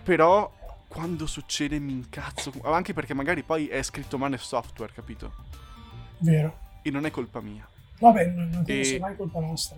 però 0.03 0.51
quando 0.87 1.27
succede 1.27 1.77
mi 1.79 1.91
incazzo. 1.91 2.51
Anche 2.63 2.93
perché 2.93 3.13
magari 3.13 3.43
poi 3.43 3.67
è 3.67 3.83
scritto 3.83 4.17
male 4.17 4.37
software, 4.37 4.93
capito? 4.93 5.33
Vero. 6.19 6.57
E 6.81 6.89
non 6.89 7.05
è 7.05 7.11
colpa 7.11 7.41
mia. 7.41 7.67
Vabbè, 7.99 8.27
non, 8.27 8.49
non 8.49 8.63
credo 8.63 8.81
E- 8.81 8.83
sia 8.85 8.99
mai 8.99 9.15
colpa 9.15 9.39
nostra. 9.39 9.77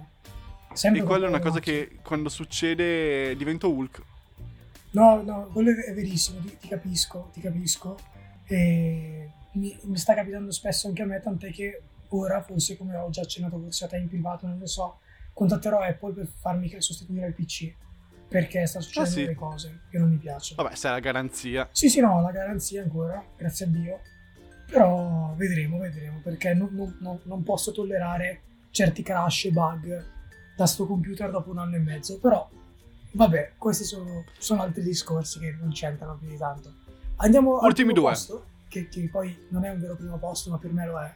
Sempre 0.73 1.01
e 1.01 1.03
quella 1.03 1.25
è 1.25 1.29
una 1.29 1.39
cosa 1.39 1.59
che 1.59 1.97
quando 2.03 2.29
succede 2.29 3.35
divento 3.35 3.71
Hulk. 3.71 4.01
No, 4.91 5.21
no, 5.23 5.49
quello 5.51 5.71
è 5.71 5.89
è 5.89 5.93
verissimo, 5.93 6.39
ti, 6.41 6.55
ti 6.59 6.67
capisco, 6.67 7.29
ti 7.33 7.41
capisco. 7.41 7.97
E 8.45 9.31
mi, 9.53 9.77
mi 9.83 9.97
sta 9.97 10.13
capitando 10.13 10.51
spesso 10.51 10.87
anche 10.87 11.01
a 11.01 11.05
me, 11.05 11.19
tant'è 11.19 11.51
che 11.51 11.81
ora, 12.09 12.41
forse 12.41 12.77
come 12.77 12.95
ho 12.95 13.09
già 13.09 13.21
accennato 13.21 13.59
forse 13.59 13.85
a 13.85 13.87
te 13.87 13.97
in 13.97 14.07
privato, 14.07 14.45
non 14.45 14.59
lo 14.59 14.67
so, 14.67 14.99
contatterò 15.37 15.81
Apple 15.81 16.13
per 16.13 16.27
farmi 16.27 16.73
sostituire 16.81 17.27
il 17.27 17.33
PC. 17.35 17.71
Perché 18.27 18.65
sta 18.65 18.81
succedendo 18.81 19.09
Ah, 19.09 19.13
sì. 19.13 19.21
delle 19.21 19.35
cose 19.35 19.79
che 19.89 19.97
non 19.99 20.09
mi 20.09 20.17
piacciono. 20.17 20.61
Vabbè, 20.63 20.75
è 20.75 20.89
la 20.89 20.99
garanzia. 20.99 21.69
Sì, 21.71 21.87
sì, 21.89 22.01
no, 22.01 22.19
la 22.21 22.31
garanzia 22.31 22.81
ancora, 22.81 23.23
grazie 23.37 23.65
a 23.65 23.69
Dio. 23.69 23.99
Però 24.69 25.33
vedremo, 25.37 25.77
vedremo, 25.77 26.19
perché 26.21 26.53
non, 26.53 26.97
non- 26.99 27.19
non- 27.23 27.43
posso 27.43 27.71
tollerare 27.71 28.41
certi 28.71 29.01
crash 29.01 29.45
e 29.45 29.51
bug 29.51 30.05
da 30.57 30.65
sto 30.65 30.85
computer 30.87 31.29
dopo 31.31 31.51
un 31.51 31.59
anno 31.59 31.75
e 31.75 31.79
mezzo. 31.79 32.19
Però, 32.19 32.49
vabbè, 33.11 33.53
questi 33.57 33.85
sono, 33.85 34.25
sono 34.39 34.63
altri 34.63 34.81
discorsi 34.83 35.39
che 35.39 35.55
non 35.57 35.69
c'entrano 35.71 36.17
più 36.17 36.27
di 36.27 36.37
tanto. 36.37 36.73
Andiamo 37.17 37.59
al 37.59 37.67
Ultimi 37.67 37.93
primo 37.93 38.07
due. 38.07 38.13
posto, 38.15 38.45
che, 38.67 38.89
che 38.89 39.07
poi 39.09 39.45
non 39.51 39.63
è 39.63 39.69
un 39.69 39.79
vero 39.79 39.95
primo 39.95 40.17
posto, 40.17 40.49
ma 40.49 40.57
per 40.57 40.73
me 40.73 40.85
lo 40.85 40.99
è. 40.99 41.13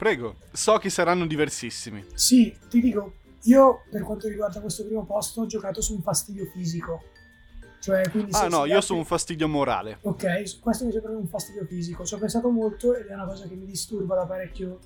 Prego. 0.00 0.36
So 0.52 0.78
che 0.78 0.88
saranno 0.88 1.26
diversissimi. 1.26 2.02
Sì, 2.14 2.56
ti 2.70 2.80
dico, 2.80 3.16
io 3.42 3.82
per 3.90 4.00
quanto 4.02 4.28
riguarda 4.28 4.58
questo 4.62 4.86
primo 4.86 5.04
posto 5.04 5.42
ho 5.42 5.46
giocato 5.46 5.82
su 5.82 5.92
un 5.94 6.00
fastidio 6.00 6.46
fisico. 6.46 7.02
Cioè, 7.80 8.08
quindi 8.08 8.32
Ah 8.32 8.48
no, 8.48 8.64
io 8.64 8.76
altri- 8.76 8.80
sono 8.80 9.00
un 9.00 9.04
fastidio 9.04 9.46
morale. 9.46 9.98
Ok, 10.00 10.58
questo 10.60 10.86
mi 10.86 10.92
sembra 10.92 11.10
un 11.12 11.26
fastidio 11.28 11.66
fisico. 11.66 12.06
Ci 12.06 12.14
ho 12.14 12.18
pensato 12.18 12.48
molto 12.48 12.94
ed 12.94 13.08
è 13.08 13.12
una 13.12 13.26
cosa 13.26 13.46
che 13.46 13.54
mi 13.54 13.66
disturba 13.66 14.14
da 14.14 14.24
parecchio 14.24 14.78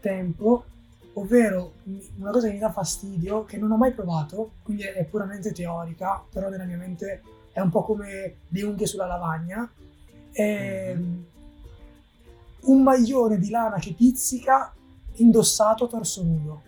tempo. 0.00 0.64
Ovvero, 1.12 1.74
una 2.16 2.30
cosa 2.30 2.46
che 2.46 2.54
mi 2.54 2.58
dà 2.58 2.72
fastidio, 2.72 3.44
che 3.44 3.58
non 3.58 3.70
ho 3.70 3.76
mai 3.76 3.92
provato, 3.92 4.52
quindi 4.62 4.84
è 4.84 5.04
puramente 5.04 5.52
teorica, 5.52 6.24
però 6.32 6.48
nella 6.48 6.64
mia 6.64 6.78
mente 6.78 7.20
è 7.52 7.60
un 7.60 7.68
po' 7.68 7.82
come 7.82 8.36
le 8.48 8.62
unghie 8.62 8.86
sulla 8.86 9.04
lavagna. 9.06 9.70
È 10.32 10.94
Mhm. 10.96 11.32
Un 12.64 12.82
maglione 12.82 13.38
di 13.38 13.50
lana 13.50 13.78
che 13.78 13.92
pizzica 13.92 14.72
indossato 15.16 15.86
torso 15.86 16.22
nudo. 16.22 16.62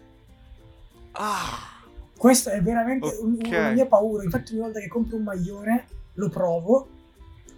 Ah, 1.13 1.75
Questa 2.17 2.51
è 2.53 2.63
veramente 2.63 3.15
un- 3.21 3.35
Ok. 3.39 3.47
una 3.49 3.71
mia 3.73 3.85
paura. 3.87 4.25
Infatti, 4.25 4.53
ogni 4.53 4.63
volta 4.63 4.81
che 4.81 4.89
compro 4.89 5.17
un 5.17 5.23
maglione 5.25 5.87
lo 6.15 6.31
provo 6.31 6.89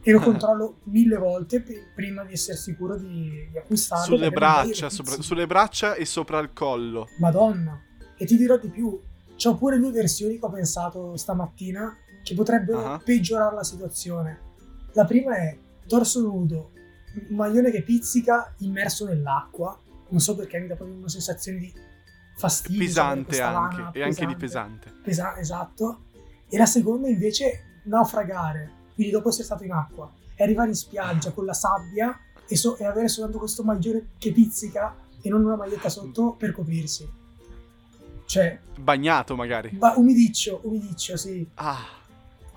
e 0.02 0.10
lo 0.10 0.18
controllo 0.20 0.78
mille 0.84 1.16
volte 1.16 1.60
p- 1.60 1.92
prima 1.94 2.24
di 2.24 2.32
essere 2.32 2.56
sicuro 2.56 2.96
di, 2.96 3.48
di 3.52 3.56
acquistarlo. 3.56 4.16
sulle 4.16 4.30
braccia, 4.32 4.90
sopra- 4.90 5.22
sulle 5.22 5.46
braccia 5.46 5.94
e 5.94 6.04
sopra 6.04 6.40
il 6.40 6.52
collo. 6.52 7.06
Madonna. 7.18 7.80
E 8.16 8.26
ti 8.26 8.36
dirò 8.36 8.56
di 8.58 8.68
più: 8.68 9.00
c'ho 9.36 9.54
pure 9.54 9.78
due 9.78 9.92
versioni 9.92 10.40
che 10.40 10.44
ho 10.44 10.50
pensato 10.50 11.16
stamattina 11.16 11.96
che 12.24 12.34
potrebbero 12.34 12.84
Ah. 12.94 12.98
peggiorare 13.02 13.54
la 13.54 13.62
situazione. 13.64 14.40
La 14.94 15.04
prima 15.04 15.36
è 15.36 15.56
torso 15.86 16.20
nudo, 16.20 16.70
un 17.28 17.36
maglione 17.36 17.70
che 17.70 17.82
pizzica 17.82 18.54
immerso 18.58 19.04
nell'acqua. 19.06 19.78
Non 20.10 20.20
so 20.20 20.34
perché 20.34 20.58
mi 20.58 20.66
dà 20.66 20.74
proprio 20.74 20.96
una 20.96 21.08
sensazione 21.08 21.58
di 21.58 21.72
fastidio. 22.36 22.78
Pesante 22.80 23.40
anche. 23.40 23.76
lana 23.76 23.90
E 23.92 24.02
anche 24.02 24.26
di 24.26 24.36
pesante. 24.36 24.86
pesante. 24.86 25.02
Pesa- 25.02 25.36
esatto. 25.38 26.02
E 26.48 26.56
la 26.56 26.66
seconda 26.66 27.08
invece 27.08 27.80
naufragare, 27.84 28.70
quindi 28.94 29.12
dopo 29.12 29.28
essere 29.28 29.44
stato 29.44 29.64
in 29.64 29.72
acqua, 29.72 30.10
e 30.34 30.42
arrivare 30.44 30.68
in 30.68 30.74
spiaggia 30.74 31.30
con 31.32 31.44
la 31.44 31.52
sabbia 31.52 32.16
e, 32.46 32.56
so- 32.56 32.76
e 32.78 32.84
avere 32.84 33.08
soltanto 33.08 33.38
questo 33.38 33.62
maglione 33.64 34.10
che 34.18 34.32
pizzica 34.32 34.96
e 35.20 35.28
non 35.28 35.44
una 35.44 35.56
maglietta 35.56 35.88
sotto 35.88 36.32
per 36.32 36.52
coprirsi. 36.52 37.06
Cioè, 38.24 38.58
Bagnato 38.78 39.34
magari. 39.36 39.76
ma 39.78 39.94
umidiccio, 39.96 40.60
umidiccio, 40.64 41.16
sì. 41.16 41.46
Ah, 41.54 41.78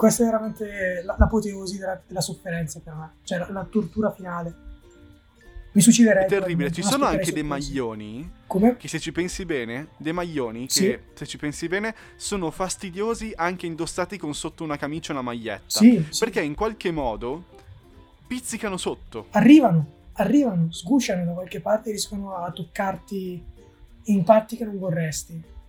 Questa 0.01 0.23
è 0.23 0.25
veramente 0.25 1.03
la- 1.05 1.15
l'apoteosi 1.15 1.77
della, 1.77 2.01
della 2.07 2.21
sofferenza 2.21 2.79
per 2.83 2.93
me, 2.95 3.11
cioè 3.23 3.37
la, 3.37 3.51
la 3.51 3.63
tortura 3.69 4.11
finale. 4.11 4.51
Mi 5.73 5.79
suiciderei. 5.81 6.23
è 6.23 6.27
terribile. 6.27 6.71
Ci 6.71 6.81
sono 6.81 7.05
anche 7.05 7.31
dei 7.31 7.43
maglioni 7.43 8.27
Come? 8.47 8.77
che 8.77 8.87
se 8.87 8.99
ci 8.99 9.11
pensi 9.11 9.45
bene, 9.45 9.89
dei 9.97 10.11
maglioni 10.11 10.65
che 10.65 10.71
Sì. 10.73 10.97
se 11.13 11.27
ci 11.27 11.37
pensi 11.37 11.67
bene 11.67 11.93
sono 12.15 12.49
fastidiosi 12.49 13.31
anche 13.35 13.67
indossati 13.67 14.17
con 14.17 14.33
sotto 14.33 14.63
una 14.63 14.75
camicia 14.75 15.09
e 15.11 15.13
una 15.13 15.21
maglietta. 15.21 15.61
Sì, 15.67 16.03
sì. 16.09 16.17
Perché 16.17 16.41
in 16.41 16.55
qualche 16.55 16.89
modo 16.89 17.43
pizzicano 18.25 18.77
sotto. 18.77 19.27
arrivano, 19.33 19.85
arrivano, 20.13 20.71
sgusciano 20.71 21.25
da 21.25 21.33
qualche 21.33 21.59
parte 21.59 21.89
e 21.89 21.91
riescono 21.91 22.33
a 22.37 22.49
toccarti 22.51 23.43
in 24.05 24.23
parti 24.23 24.57
che 24.57 24.65
non 24.65 24.79
vorresti. 24.79 25.59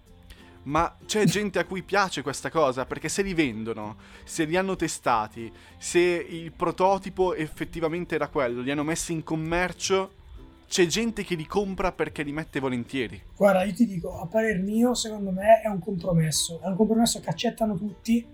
Ma 0.64 0.96
c'è 1.06 1.24
gente 1.24 1.58
a 1.58 1.64
cui 1.64 1.82
piace 1.82 2.22
questa 2.22 2.50
cosa 2.50 2.86
perché 2.86 3.08
se 3.08 3.22
li 3.22 3.34
vendono, 3.34 3.96
se 4.24 4.44
li 4.44 4.56
hanno 4.56 4.76
testati, 4.76 5.50
se 5.76 5.98
il 5.98 6.52
prototipo 6.52 7.34
effettivamente 7.34 8.14
era 8.14 8.28
quello, 8.28 8.60
li 8.60 8.70
hanno 8.70 8.84
messi 8.84 9.12
in 9.12 9.24
commercio, 9.24 10.20
c'è 10.68 10.86
gente 10.86 11.24
che 11.24 11.34
li 11.34 11.46
compra 11.46 11.92
perché 11.92 12.22
li 12.22 12.32
mette 12.32 12.58
volentieri. 12.58 13.20
Guarda, 13.36 13.62
io 13.64 13.74
ti 13.74 13.86
dico, 13.86 14.20
a 14.20 14.26
parer 14.26 14.58
mio, 14.58 14.94
secondo 14.94 15.30
me 15.30 15.60
è 15.60 15.68
un 15.68 15.80
compromesso. 15.80 16.60
È 16.62 16.66
un 16.66 16.76
compromesso 16.76 17.20
che 17.20 17.28
accettano 17.28 17.76
tutti, 17.76 18.24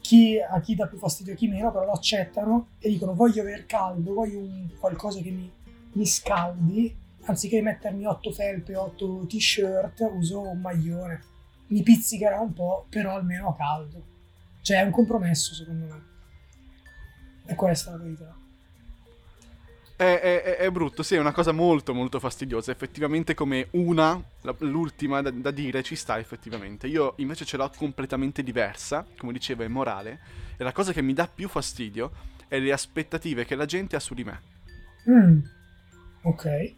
chi, 0.00 0.38
a 0.38 0.60
chi 0.60 0.76
dà 0.76 0.86
più 0.86 0.98
fastidio 0.98 1.32
e 1.32 1.36
chi 1.36 1.48
meno, 1.48 1.72
però 1.72 1.84
lo 1.86 1.92
accettano 1.92 2.68
e 2.78 2.90
dicono 2.90 3.14
voglio 3.14 3.42
aver 3.42 3.66
caldo, 3.66 4.14
voglio 4.14 4.38
un 4.38 4.68
qualcosa 4.78 5.20
che 5.20 5.30
mi, 5.30 5.50
mi 5.94 6.06
scaldi, 6.06 6.94
anziché 7.22 7.60
mettermi 7.60 8.06
8 8.06 8.30
felpe, 8.30 8.76
8 8.76 9.26
t-shirt, 9.26 10.10
uso 10.14 10.42
un 10.42 10.60
maglione. 10.60 11.22
Mi 11.70 11.82
pizzicherà 11.82 12.40
un 12.40 12.52
po', 12.52 12.86
però 12.88 13.14
almeno 13.16 13.48
ho 13.48 13.56
caldo. 13.56 14.04
Cioè 14.62 14.78
è 14.78 14.82
un 14.82 14.90
compromesso, 14.90 15.54
secondo 15.54 15.86
me. 15.86 16.02
E 17.46 17.54
questa 17.54 17.90
è 17.90 17.92
la 17.92 17.98
verità. 17.98 18.34
È, 19.96 20.02
è- 20.20 20.56
è- 20.56 20.70
brutto, 20.70 21.02
sì, 21.02 21.14
è 21.14 21.18
una 21.18 21.32
cosa 21.32 21.52
molto 21.52 21.92
molto 21.92 22.18
fastidiosa. 22.18 22.70
Effettivamente 22.72 23.34
come 23.34 23.68
una, 23.72 24.20
l'ultima 24.58 25.20
da, 25.20 25.30
da 25.30 25.50
dire, 25.50 25.82
ci 25.82 25.94
sta 25.94 26.18
effettivamente. 26.18 26.86
Io 26.86 27.14
invece 27.18 27.44
ce 27.44 27.56
l'ho 27.56 27.70
completamente 27.76 28.42
diversa, 28.42 29.06
come 29.18 29.32
dicevo, 29.32 29.62
è 29.62 29.68
morale. 29.68 30.20
E 30.56 30.64
la 30.64 30.72
cosa 30.72 30.92
che 30.92 31.02
mi 31.02 31.12
dà 31.12 31.28
più 31.28 31.48
fastidio 31.48 32.12
è 32.48 32.58
le 32.58 32.72
aspettative 32.72 33.44
che 33.44 33.54
la 33.54 33.66
gente 33.66 33.94
ha 33.94 34.00
su 34.00 34.14
di 34.14 34.24
me. 34.24 34.40
Mm. 35.08 35.40
Ok, 36.22 36.74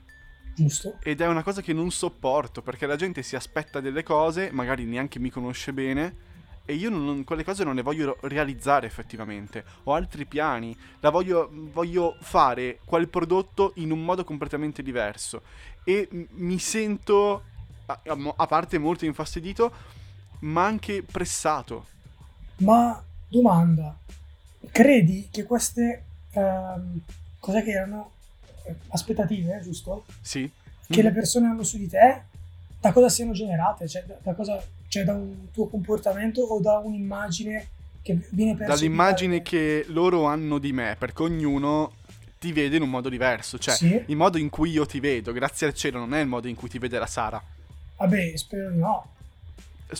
giusto. 0.54 0.98
Ed 1.02 1.20
è 1.20 1.26
una 1.26 1.42
cosa 1.42 1.60
che 1.62 1.72
non 1.72 1.90
sopporto, 1.90 2.62
perché 2.62 2.86
la 2.86 2.96
gente 2.96 3.22
si 3.22 3.34
aspetta 3.34 3.80
delle 3.80 4.02
cose, 4.02 4.50
magari 4.52 4.84
neanche 4.84 5.18
mi 5.18 5.30
conosce 5.30 5.72
bene, 5.72 6.30
e 6.64 6.74
io 6.74 6.90
non- 6.90 7.24
quelle 7.24 7.42
cose 7.42 7.64
non 7.64 7.74
le 7.74 7.82
voglio 7.82 8.18
realizzare 8.22 8.86
effettivamente. 8.86 9.64
Ho 9.84 9.94
altri 9.94 10.26
piani, 10.26 10.76
la 11.00 11.10
voglio, 11.10 11.48
voglio 11.52 12.16
fare 12.20 12.78
quel 12.84 13.08
prodotto 13.08 13.72
in 13.76 13.90
un 13.90 14.04
modo 14.04 14.22
completamente 14.24 14.82
diverso. 14.82 15.42
E 15.84 16.08
m- 16.10 16.22
mi 16.34 16.58
sento, 16.58 17.42
a, 17.86 18.00
a- 18.36 18.46
parte 18.46 18.78
molto 18.78 19.04
infastidito, 19.04 19.72
ma 20.40 20.64
anche 20.64 21.02
pressato. 21.02 21.86
Ma 22.58 23.02
domanda, 23.28 23.96
credi 24.70 25.28
che 25.30 25.44
queste 25.44 26.04
ehm, 26.32 27.00
cos'è 27.40 27.62
che 27.64 27.70
erano 27.72 28.10
aspettative, 28.88 29.60
giusto? 29.62 30.04
Sì? 30.20 30.50
Che 30.86 31.02
le 31.02 31.12
persone 31.12 31.46
hanno 31.46 31.62
su 31.62 31.78
di 31.78 31.88
te, 31.88 32.22
da 32.80 32.92
cosa 32.92 33.08
siano 33.08 33.32
generate? 33.32 33.88
Cioè, 33.88 34.04
da, 34.04 34.16
da 34.22 34.34
cosa, 34.34 34.62
cioè, 34.88 35.04
da 35.04 35.12
un 35.14 35.50
tuo 35.52 35.68
comportamento 35.68 36.42
o 36.42 36.60
da 36.60 36.78
un'immagine 36.78 37.68
che 38.02 38.18
viene 38.30 38.54
percepita? 38.56 38.74
Dall'immagine 38.74 39.42
che 39.42 39.84
loro 39.88 40.24
hanno 40.24 40.58
di 40.58 40.72
me, 40.72 40.96
perché 40.98 41.22
ognuno 41.22 41.92
ti 42.38 42.52
vede 42.52 42.76
in 42.76 42.82
un 42.82 42.90
modo 42.90 43.08
diverso. 43.08 43.58
Cioè, 43.58 43.74
Sì? 43.74 44.02
il 44.06 44.16
modo 44.16 44.36
in 44.36 44.50
cui 44.50 44.70
io 44.70 44.84
ti 44.84 45.00
vedo, 45.00 45.32
grazie 45.32 45.66
al 45.68 45.74
cielo, 45.74 45.98
non 45.98 46.12
è 46.12 46.20
il 46.20 46.26
modo 46.26 46.48
in 46.48 46.56
cui 46.56 46.68
ti 46.68 46.78
vede 46.78 46.98
la 46.98 47.06
Sara. 47.06 47.42
Vabbè, 47.96 48.36
spero 48.36 48.70
di 48.70 48.78
no. 48.78 49.06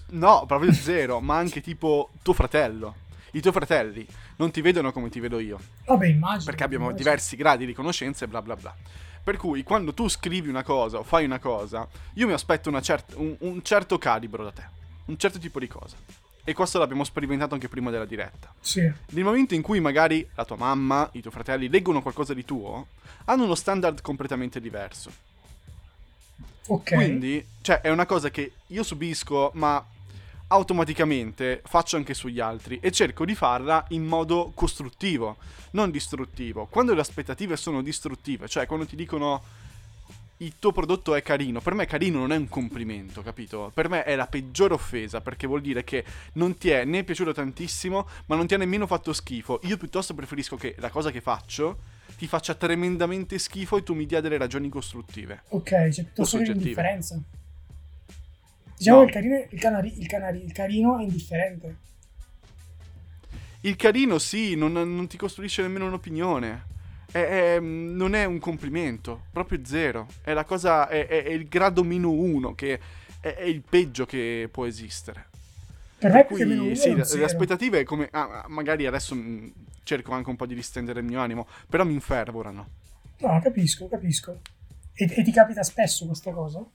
No, 0.08 0.44
proprio 0.46 0.72
zero, 0.72 1.20
ma 1.22 1.36
anche 1.36 1.60
tipo 1.60 2.10
tuo 2.22 2.32
fratello. 2.32 2.96
I 3.32 3.40
tuoi 3.40 3.52
fratelli 3.52 4.06
non 4.36 4.50
ti 4.50 4.60
vedono 4.60 4.92
come 4.92 5.08
ti 5.10 5.20
vedo 5.20 5.38
io, 5.38 5.58
Vabbè, 5.86 6.06
immagino. 6.06 6.44
perché 6.44 6.64
abbiamo 6.64 6.90
so. 6.90 6.96
diversi 6.96 7.36
gradi 7.36 7.66
di 7.66 7.72
conoscenza 7.74 8.24
e 8.24 8.28
bla 8.28 8.42
bla 8.42 8.56
bla. 8.56 8.74
Per 9.24 9.36
cui 9.36 9.62
quando 9.62 9.94
tu 9.94 10.08
scrivi 10.08 10.48
una 10.48 10.64
cosa 10.64 10.98
o 10.98 11.02
fai 11.04 11.24
una 11.24 11.38
cosa, 11.38 11.86
io 12.14 12.26
mi 12.26 12.32
aspetto 12.32 12.68
una 12.68 12.80
cer- 12.80 13.14
un, 13.16 13.36
un 13.40 13.62
certo 13.62 13.96
calibro 13.98 14.42
da 14.44 14.50
te, 14.50 14.64
un 15.06 15.16
certo 15.16 15.38
tipo 15.38 15.60
di 15.60 15.68
cosa. 15.68 15.96
E 16.44 16.54
questo 16.54 16.80
l'abbiamo 16.80 17.04
sperimentato 17.04 17.54
anche 17.54 17.68
prima 17.68 17.90
della 17.90 18.04
diretta. 18.04 18.52
Sì, 18.58 18.80
Nel 19.10 19.22
momento 19.22 19.54
in 19.54 19.62
cui 19.62 19.78
magari 19.78 20.28
la 20.34 20.44
tua 20.44 20.56
mamma, 20.56 21.08
i 21.12 21.20
tuoi 21.20 21.32
fratelli 21.32 21.68
leggono 21.68 22.02
qualcosa 22.02 22.34
di 22.34 22.44
tuo, 22.44 22.88
hanno 23.26 23.44
uno 23.44 23.54
standard 23.54 24.00
completamente 24.00 24.60
diverso. 24.60 25.12
ok. 26.66 26.94
Quindi, 26.94 27.46
cioè, 27.60 27.80
è 27.80 27.90
una 27.90 28.06
cosa 28.06 28.30
che 28.30 28.54
io 28.66 28.82
subisco, 28.82 29.52
ma 29.54 29.84
automaticamente 30.52 31.62
faccio 31.64 31.96
anche 31.96 32.12
sugli 32.12 32.38
altri 32.38 32.78
e 32.82 32.90
cerco 32.90 33.24
di 33.24 33.34
farla 33.34 33.84
in 33.88 34.04
modo 34.04 34.52
costruttivo, 34.54 35.36
non 35.70 35.90
distruttivo. 35.90 36.66
Quando 36.66 36.92
le 36.92 37.00
aspettative 37.00 37.56
sono 37.56 37.82
distruttive, 37.82 38.48
cioè 38.48 38.66
quando 38.66 38.84
ti 38.84 38.94
dicono 38.94 39.42
il 40.38 40.54
tuo 40.58 40.72
prodotto 40.72 41.14
è 41.14 41.22
carino, 41.22 41.60
per 41.60 41.72
me 41.72 41.86
carino 41.86 42.18
non 42.18 42.32
è 42.32 42.36
un 42.36 42.48
complimento, 42.48 43.22
capito? 43.22 43.70
Per 43.72 43.88
me 43.88 44.04
è 44.04 44.14
la 44.14 44.26
peggiore 44.26 44.74
offesa 44.74 45.20
perché 45.20 45.46
vuol 45.46 45.62
dire 45.62 45.84
che 45.84 46.04
non 46.34 46.58
ti 46.58 46.68
è 46.68 46.84
né 46.84 47.02
piaciuto 47.02 47.32
tantissimo, 47.32 48.06
ma 48.26 48.36
non 48.36 48.46
ti 48.46 48.54
ha 48.54 48.58
nemmeno 48.58 48.86
fatto 48.86 49.12
schifo. 49.12 49.60
Io 49.62 49.78
piuttosto 49.78 50.14
preferisco 50.14 50.56
che 50.56 50.74
la 50.78 50.90
cosa 50.90 51.10
che 51.10 51.20
faccio 51.20 51.78
ti 52.18 52.26
faccia 52.26 52.54
tremendamente 52.54 53.38
schifo 53.38 53.78
e 53.78 53.82
tu 53.82 53.94
mi 53.94 54.04
dia 54.04 54.20
delle 54.20 54.36
ragioni 54.36 54.68
costruttive. 54.68 55.44
Ok, 55.48 55.70
c'è 55.70 56.02
piuttosto 56.04 56.38
che 56.38 56.52
l'indifferenza. 56.52 57.22
Diciamo 58.82 58.98
no. 58.98 59.04
che 59.04 59.10
il 59.10 59.14
carino, 59.14 59.46
il, 59.48 59.60
canari, 59.60 59.98
il, 60.00 60.06
canari, 60.08 60.44
il 60.44 60.52
carino 60.52 60.98
è 60.98 61.02
indifferente. 61.02 61.76
Il 63.60 63.76
carino 63.76 64.18
sì, 64.18 64.56
non, 64.56 64.72
non 64.72 65.06
ti 65.06 65.16
costruisce 65.16 65.62
nemmeno 65.62 65.86
un'opinione. 65.86 66.70
È, 67.12 67.18
è, 67.18 67.60
non 67.60 68.16
è 68.16 68.24
un 68.24 68.40
complimento, 68.40 69.26
proprio 69.30 69.60
zero. 69.62 70.08
È 70.22 70.32
la 70.32 70.44
cosa, 70.44 70.88
è, 70.88 71.06
è 71.06 71.28
il 71.28 71.46
grado 71.46 71.84
meno 71.84 72.10
uno, 72.10 72.56
che 72.56 72.80
è, 73.20 73.42
il 73.42 73.62
peggio 73.62 74.04
che 74.04 74.48
può 74.50 74.66
esistere. 74.66 75.28
Per 75.98 76.10
me 76.10 76.24
cui, 76.24 76.74
sì, 76.74 76.92
le, 76.92 77.04
le 77.04 77.24
aspettative, 77.24 77.84
come 77.84 78.08
ah, 78.10 78.46
magari 78.48 78.86
adesso 78.86 79.16
cerco 79.84 80.12
anche 80.12 80.30
un 80.30 80.34
po' 80.34 80.46
di 80.46 80.56
distendere 80.56 80.98
il 80.98 81.06
mio 81.06 81.20
animo, 81.20 81.46
però 81.68 81.84
mi 81.84 81.92
infervorano. 81.92 82.68
No, 83.18 83.40
capisco, 83.40 83.86
capisco. 83.86 84.40
E, 84.92 85.08
e 85.08 85.22
ti 85.22 85.30
capita 85.30 85.62
spesso 85.62 86.04
questa 86.06 86.32
cosa? 86.32 86.66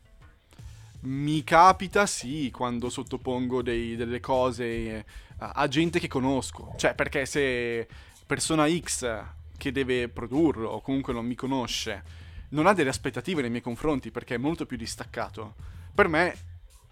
Mi 1.08 1.42
capita, 1.46 2.06
sì, 2.06 2.52
quando 2.52 2.90
sottopongo 2.90 3.62
dei, 3.62 3.96
delle 3.96 4.20
cose 4.20 5.06
a, 5.38 5.52
a 5.52 5.68
gente 5.70 6.00
che 6.00 6.10
conosco. 6.10 6.74
Cioè, 6.76 6.96
perché 6.96 7.26
se 7.26 7.88
persona 8.26 8.68
X 8.70 9.24
che 9.58 9.72
deve 9.72 10.10
produrlo 10.10 10.70
o 10.70 10.82
comunque 10.82 11.14
non 11.14 11.26
mi 11.26 11.34
conosce 11.34 12.26
non 12.50 12.68
ha 12.68 12.74
delle 12.74 12.90
aspettative 12.90 13.42
nei 13.42 13.50
miei 13.50 13.62
confronti 13.62 14.12
perché 14.12 14.36
è 14.36 14.38
molto 14.38 14.66
più 14.66 14.76
distaccato, 14.78 15.56
per 15.94 16.10
me 16.10 16.38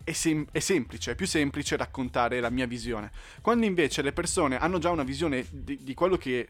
è, 0.03 0.13
sem- 0.13 0.47
è, 0.51 0.59
semplice, 0.59 1.11
è 1.11 1.15
più 1.15 1.27
semplice 1.27 1.75
raccontare 1.75 2.39
la 2.39 2.49
mia 2.49 2.67
visione. 2.67 3.11
Quando 3.41 3.65
invece 3.65 4.01
le 4.01 4.13
persone 4.13 4.57
hanno 4.57 4.79
già 4.79 4.91
una 4.91 5.03
visione 5.03 5.45
di, 5.49 5.83
di 5.83 5.93
quello 5.93 6.15
che 6.15 6.47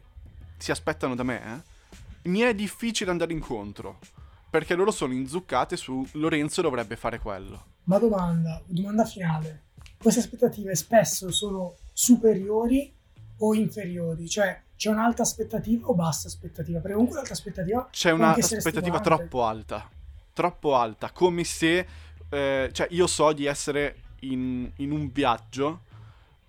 si 0.58 0.70
aspettano 0.70 1.16
da 1.16 1.24
me, 1.24 1.42
eh, 1.42 2.30
mi 2.30 2.42
è 2.42 2.54
difficile 2.54 3.10
andare 3.10 3.34
incontro. 3.34 4.00
Perché 4.56 4.74
loro 4.74 4.92
sono 4.92 5.12
inzuccate 5.12 5.76
su 5.76 6.08
Lorenzo 6.14 6.62
dovrebbe 6.62 6.96
fare 6.96 7.20
quello. 7.20 7.66
Ma 7.84 7.98
domanda, 7.98 8.62
domanda 8.66 9.04
finale. 9.04 9.64
Queste 9.98 10.22
aspettative 10.22 10.74
spesso 10.76 11.30
sono 11.30 11.76
superiori 11.92 12.90
o 13.40 13.54
inferiori? 13.54 14.30
Cioè, 14.30 14.62
c'è 14.78 14.90
un'alta 14.90 15.24
aspettativa 15.24 15.88
o 15.88 15.94
bassa 15.94 16.30
aspettativa? 16.30 16.80
Perché 16.80 16.94
comunque 16.94 17.18
l'alta 17.18 17.34
aspettativa... 17.34 17.86
C'è 17.92 18.12
un'aspettativa 18.12 19.02
troppo 19.02 19.44
alta. 19.44 19.90
Troppo 20.32 20.78
alta. 20.78 21.12
Come 21.12 21.44
se... 21.44 21.86
Eh, 22.30 22.70
cioè, 22.72 22.88
io 22.92 23.08
so 23.08 23.34
di 23.34 23.48
essere 23.48 24.04
in, 24.20 24.72
in 24.78 24.92
un 24.92 25.12
viaggio 25.12 25.82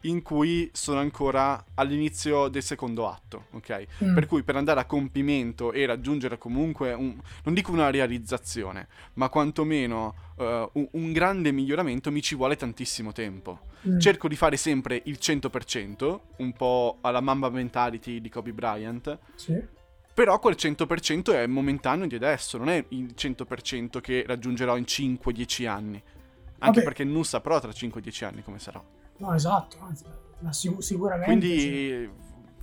in 0.09 0.23
cui 0.23 0.71
sono 0.73 1.01
ancora 1.01 1.65
all'inizio 1.75 2.49
del 2.49 2.63
secondo 2.63 3.09
atto, 3.09 3.47
ok? 3.53 3.87
Mm. 4.05 4.15
Per 4.15 4.27
cui 4.27 4.43
per 4.43 4.57
andare 4.57 4.81
a 4.81 4.85
compimento 4.85 5.73
e 5.73 5.87
raggiungere 5.87 6.39
comunque, 6.39 6.93
un, 6.93 7.17
non 7.45 7.55
dico 7.55 7.73
una 7.73 7.91
realizzazione, 7.91 8.89
ma 9.15 9.29
quantomeno 9.29 10.15
uh, 10.37 10.45
un, 10.73 10.89
un, 10.91 11.13
grande 11.13 11.53
miglioramento 11.53 12.11
mi 12.11 12.23
ci 12.23 12.35
vuole 12.35 12.57
tantissimo 12.57 13.13
tempo. 13.13 13.61
Mm. 13.89 13.99
Cerco 13.99 14.29
di 14.29 14.37
fare 14.37 14.57
sempre 14.57 15.01
il 15.05 15.19
100%, 15.21 16.19
un 16.37 16.53
po' 16.53 16.99
alla 17.01 17.21
mamba 17.21 17.49
mentality 17.51 18.21
di 18.21 18.29
Kobe 18.29 18.53
Bryant. 18.53 19.19
Sì. 19.35 19.75
Però 20.15 20.39
quel 20.39 20.57
100% 20.59 21.33
è 21.33 21.47
momentaneo 21.47 22.07
di 22.07 22.15
adesso, 22.15 22.57
non 22.57 22.71
è 22.71 22.83
il 22.89 23.15
100% 23.17 24.01
che 24.01 24.25
raggiungerò 24.27 24.77
in 24.79 24.85
5-10 24.85 25.67
anni. 25.67 26.03
Anche 26.59 26.81
Vabbè. 26.81 26.83
perché 26.83 27.05
non 27.05 27.25
saprò 27.25 27.61
tra 27.61 27.71
5-10 27.71 28.25
anni 28.25 28.43
come 28.43 28.59
sarò. 28.59 28.83
No, 29.19 29.35
esatto, 29.35 29.79
anzi, 29.81 30.05
sic- 30.51 30.83
sicuramente. 30.83 31.27
Quindi 31.27 31.59
sì. 31.59 32.11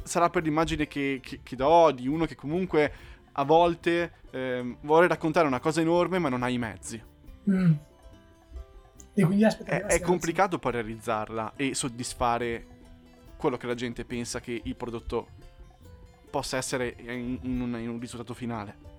sarà 0.03 0.29
per 0.29 0.43
l'immagine 0.43 0.87
che, 0.87 1.19
che, 1.21 1.39
che, 1.43 1.55
do 1.55 1.91
di 1.91 2.07
uno 2.07 2.25
che 2.25 2.35
comunque 2.35 2.93
a 3.31 3.43
volte 3.43 4.13
eh, 4.31 4.77
vuole 4.81 5.07
raccontare 5.07 5.47
una 5.47 5.59
cosa 5.59 5.81
enorme 5.81 6.19
ma 6.19 6.29
non 6.29 6.43
ha 6.43 6.49
i 6.49 6.57
mezzi. 6.57 7.01
Mm. 7.49 7.73
E 9.15 9.23
quindi 9.25 9.43
è, 9.43 9.85
è 9.85 9.99
complicato 9.99 10.57
poi 10.57 10.71
realizzarla 10.71 11.53
e 11.55 11.75
soddisfare 11.75 12.65
quello 13.37 13.57
che 13.57 13.67
la 13.67 13.75
gente 13.75 14.05
pensa 14.05 14.39
che 14.39 14.59
il 14.63 14.75
prodotto 14.75 15.27
possa 16.31 16.57
essere 16.57 16.95
in, 16.97 17.37
in, 17.41 17.61
un, 17.61 17.79
in 17.79 17.89
un 17.89 17.99
risultato 17.99 18.33
finale. 18.33 18.91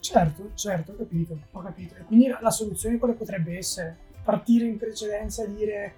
Certo, 0.00 0.52
certo, 0.54 0.92
ho 0.92 0.96
capito, 0.96 1.38
ho 1.50 1.60
capito. 1.60 1.96
E 1.96 2.04
quindi 2.04 2.28
la, 2.28 2.38
la 2.40 2.50
soluzione 2.50 2.96
quale 2.96 3.14
potrebbe 3.14 3.56
essere? 3.58 4.06
Partire 4.24 4.64
in 4.64 4.78
precedenza 4.78 5.42
e 5.42 5.54
dire 5.54 5.94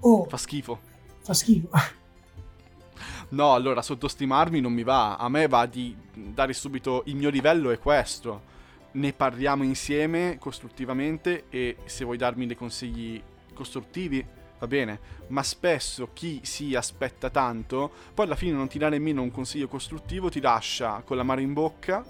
Oh, 0.00 0.24
fa 0.24 0.36
schifo. 0.36 0.78
Fa 1.20 1.34
schifo. 1.34 1.68
no, 3.30 3.54
allora 3.54 3.82
sottostimarmi 3.82 4.60
non 4.60 4.72
mi 4.72 4.82
va. 4.82 5.16
A 5.16 5.28
me 5.28 5.46
va 5.46 5.66
di 5.66 5.96
dare 6.12 6.52
subito 6.52 7.02
il 7.06 7.16
mio 7.16 7.30
livello 7.30 7.70
è 7.70 7.78
questo. 7.78 8.48
Ne 8.92 9.12
parliamo 9.12 9.62
insieme 9.62 10.36
costruttivamente 10.38 11.44
e 11.48 11.76
se 11.84 12.04
vuoi 12.04 12.16
darmi 12.16 12.46
dei 12.46 12.56
consigli 12.56 13.22
costruttivi 13.54 14.24
va 14.58 14.66
bene, 14.66 15.00
ma 15.28 15.42
spesso 15.42 16.10
chi 16.12 16.40
si 16.42 16.74
aspetta 16.74 17.30
tanto, 17.30 17.90
poi 18.12 18.26
alla 18.26 18.36
fine 18.36 18.52
non 18.52 18.68
ti 18.68 18.78
dà 18.78 18.90
nemmeno 18.90 19.22
un 19.22 19.30
consiglio 19.30 19.68
costruttivo, 19.68 20.28
ti 20.28 20.40
lascia 20.40 21.02
con 21.02 21.16
la 21.16 21.22
mano 21.22 21.40
in 21.40 21.54
bocca, 21.54 22.04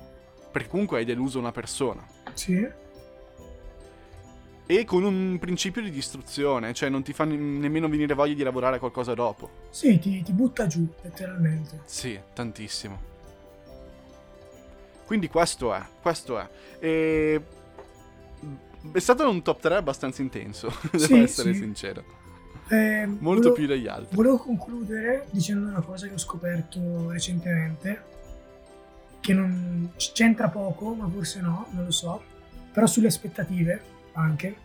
perché 0.51 0.69
comunque 0.69 0.99
hai 0.99 1.05
deluso 1.05 1.39
una 1.39 1.53
persona. 1.53 2.05
Sì 2.33 2.89
e 4.79 4.85
con 4.85 5.03
un 5.03 5.37
principio 5.41 5.83
di 5.83 5.91
distruzione, 5.91 6.73
cioè 6.75 6.89
non 6.89 7.03
ti 7.03 7.13
fa 7.13 7.25
nemmeno 7.25 7.89
venire 7.89 8.15
voglia 8.15 8.35
di 8.35 8.45
lavorare 8.45 8.77
a 8.77 8.79
qualcosa 8.79 9.15
dopo. 9.15 9.67
Sì, 9.71 9.99
ti, 9.99 10.23
ti 10.23 10.31
butta 10.31 10.69
giù, 10.69 10.87
letteralmente. 11.03 11.81
Sì, 11.87 12.17
tantissimo. 12.33 13.09
Quindi 15.07 15.27
questo 15.27 15.75
è, 15.75 15.83
questo 16.01 16.39
è. 16.39 16.49
E... 16.79 17.43
È 18.93 18.99
stato 19.01 19.29
un 19.29 19.43
top 19.43 19.61
3 19.61 19.75
abbastanza 19.75 20.23
intenso, 20.23 20.73
devo 20.93 21.05
sì, 21.05 21.19
essere 21.19 21.53
sì. 21.53 21.59
sincero. 21.59 22.05
Eh, 22.69 23.07
Molto 23.07 23.23
volevo, 23.23 23.53
più 23.55 23.67
degli 23.67 23.89
altri. 23.89 24.15
Volevo 24.15 24.39
concludere 24.39 25.27
dicendo 25.33 25.69
una 25.69 25.81
cosa 25.81 26.07
che 26.07 26.15
ho 26.15 26.19
scoperto 26.19 27.11
recentemente, 27.11 28.05
che 29.19 29.35
non 29.35 29.91
c'entra 29.97 30.49
poco, 30.49 30.95
ma 30.95 31.09
forse 31.09 31.41
no, 31.41 31.67
non 31.73 31.87
lo 31.87 31.91
so, 31.91 32.23
però 32.73 32.87
sulle 32.87 33.09
aspettative 33.09 33.99
anche, 34.21 34.57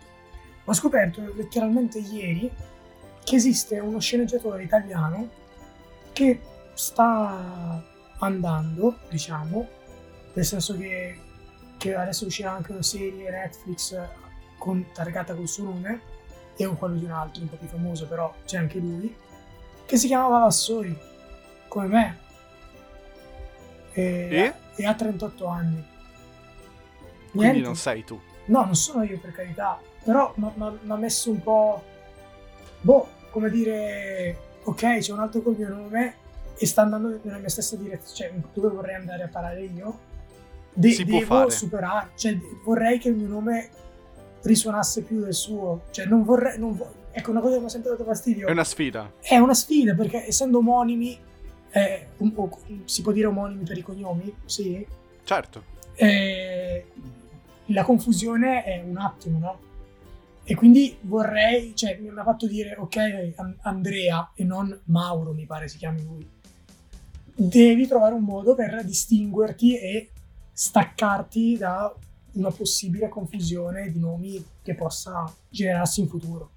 ho 0.64 0.74
scoperto 0.74 1.34
letteralmente 1.36 2.00
ieri 2.00 2.52
che 3.24 3.36
esiste 3.36 3.80
uno 3.80 4.00
sceneggiatore 4.00 4.64
italiano 4.64 5.30
che 6.14 6.40
sta 6.74 7.84
andando, 8.20 8.98
diciamo, 9.10 9.68
nel 10.34 10.46
senso 10.46 10.78
che, 10.78 11.20
che 11.78 11.96
adesso 11.96 12.26
uscirà 12.26 12.52
anche 12.52 12.72
una 12.72 12.84
serie 12.84 13.30
Netflix 13.30 13.98
con, 14.58 14.86
targata 14.94 15.34
col 15.34 15.48
suo 15.48 15.66
nome 15.66 16.02
e 16.56 16.66
un 16.66 16.78
quello 16.78 16.96
di 16.96 17.06
un 17.06 17.12
altro 17.12 17.42
un 17.42 17.50
po' 17.50 17.58
più 17.58 17.68
famoso, 17.68 18.08
però 18.08 18.34
c'è 18.46 18.58
anche 18.58 18.80
lui, 18.80 19.14
che 19.86 19.98
si 19.98 20.08
chiama 20.08 20.28
Vavassori, 20.28 20.98
come 21.68 21.88
me. 21.88 22.20
E, 23.92 24.04
e? 24.32 24.54
e 24.76 24.86
ha 24.86 24.94
38 24.94 25.46
anni. 25.46 25.84
Quindi 27.32 27.48
Niente. 27.48 27.62
non 27.62 27.76
sei 27.76 28.04
tu. 28.04 28.20
No, 28.46 28.64
non 28.64 28.76
sono 28.76 29.04
io 29.04 29.20
per 29.20 29.32
carità, 29.32 29.80
però 30.04 30.34
mi 30.36 30.52
ha 30.88 30.96
messo 30.96 31.32
un 31.32 31.42
po'... 31.42 31.84
Boh, 32.82 33.08
come 33.32 33.50
dire, 33.50 34.38
ok, 34.64 35.00
c'è 35.00 35.12
un 35.12 35.20
altro 35.20 35.42
col 35.42 35.56
mio 35.58 35.70
nome 35.70 36.16
e 36.58 36.66
sta 36.66 36.84
andando 36.84 37.20
nella 37.24 37.38
mia 37.40 37.50
stessa 37.50 37.76
direzione, 37.76 38.32
cioè 38.32 38.42
dove 38.54 38.70
vorrei 38.70 38.96
andare 38.96 39.24
a 39.24 39.28
parare 39.28 39.64
io. 39.64 40.00
De- 40.72 40.92
si 40.92 41.04
devo 41.04 41.50
superare, 41.50 42.10
cioè 42.16 42.38
vorrei 42.64 43.00
che 43.00 43.10
il 43.10 43.16
mio 43.16 43.28
nome 43.28 43.70
risuonasse 44.44 45.02
più 45.02 45.22
del 45.22 45.34
suo, 45.34 45.84
cioè 45.92 46.06
non 46.06 46.24
vorrei... 46.24 46.60
Non 46.60 46.76
vo- 46.76 46.94
ecco, 47.12 47.32
una 47.32 47.40
cosa 47.40 47.56
che 47.56 47.60
mi 47.62 47.66
ha 47.66 47.70
sempre 47.70 47.92
dato 47.92 48.04
fastidio. 48.04 48.48
È 48.48 48.52
una 48.52 48.64
sfida. 48.64 49.12
È 49.20 49.38
una 49.38 49.54
sfida 49.54 49.96
perché 49.96 50.28
essendo 50.28 50.60
omonimi, 50.60 51.20
eh, 51.72 52.08
un, 52.18 52.32
o, 52.36 52.60
si 52.86 53.02
può 53.02 53.12
dire 53.12 53.28
omonimi 53.28 53.64
per 53.64 53.78
i 53.78 53.82
cognomi? 53.82 54.34
Sì. 54.46 54.86
Certo. 55.24 55.64
Eh, 55.96 56.86
la 57.68 57.84
confusione 57.84 58.64
è 58.64 58.84
un 58.86 58.98
attimo, 58.98 59.40
no? 59.40 59.60
E 60.44 60.54
quindi 60.54 60.96
vorrei, 61.02 61.76
cioè 61.76 61.98
mi 62.00 62.10
ha 62.10 62.24
fatto 62.24 62.48
dire, 62.48 62.76
ok, 62.78 63.34
Andrea 63.62 64.32
e 64.36 64.44
non 64.44 64.80
Mauro, 64.86 65.34
mi 65.34 65.46
pare 65.46 65.68
si 65.68 65.78
chiami 65.78 66.04
lui. 66.04 66.30
Devi 67.34 67.88
trovare 67.88 68.14
un 68.14 68.24
modo 68.24 68.54
per 68.54 68.84
distinguerti 68.86 69.78
e 69.78 70.10
staccarti 70.52 71.58
da 71.58 71.94
una 72.34 72.52
possibile 72.52 73.10
confusione 73.10 73.92
di 73.92 74.00
nomi 74.00 74.44
che 74.62 74.76
possa 74.76 75.32
generarsi 75.50 76.02
in 76.02 76.08
futuro. 76.08 76.50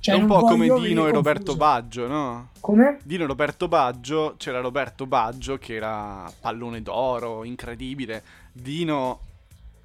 Cioè, 0.00 0.14
è 0.14 0.18
un 0.18 0.26
po' 0.26 0.40
come 0.40 0.68
Dino 0.68 1.06
e 1.06 1.12
Roberto 1.12 1.52
confuso. 1.52 1.56
Baggio, 1.56 2.06
no? 2.06 2.48
Come? 2.60 2.98
Dino 3.02 3.24
e 3.24 3.26
Roberto 3.26 3.68
Baggio, 3.68 4.34
c'era 4.36 4.60
Roberto 4.60 5.06
Baggio 5.06 5.58
che 5.58 5.74
era 5.74 6.30
pallone 6.40 6.82
d'oro, 6.82 7.44
incredibile. 7.44 8.22
Dino, 8.52 9.20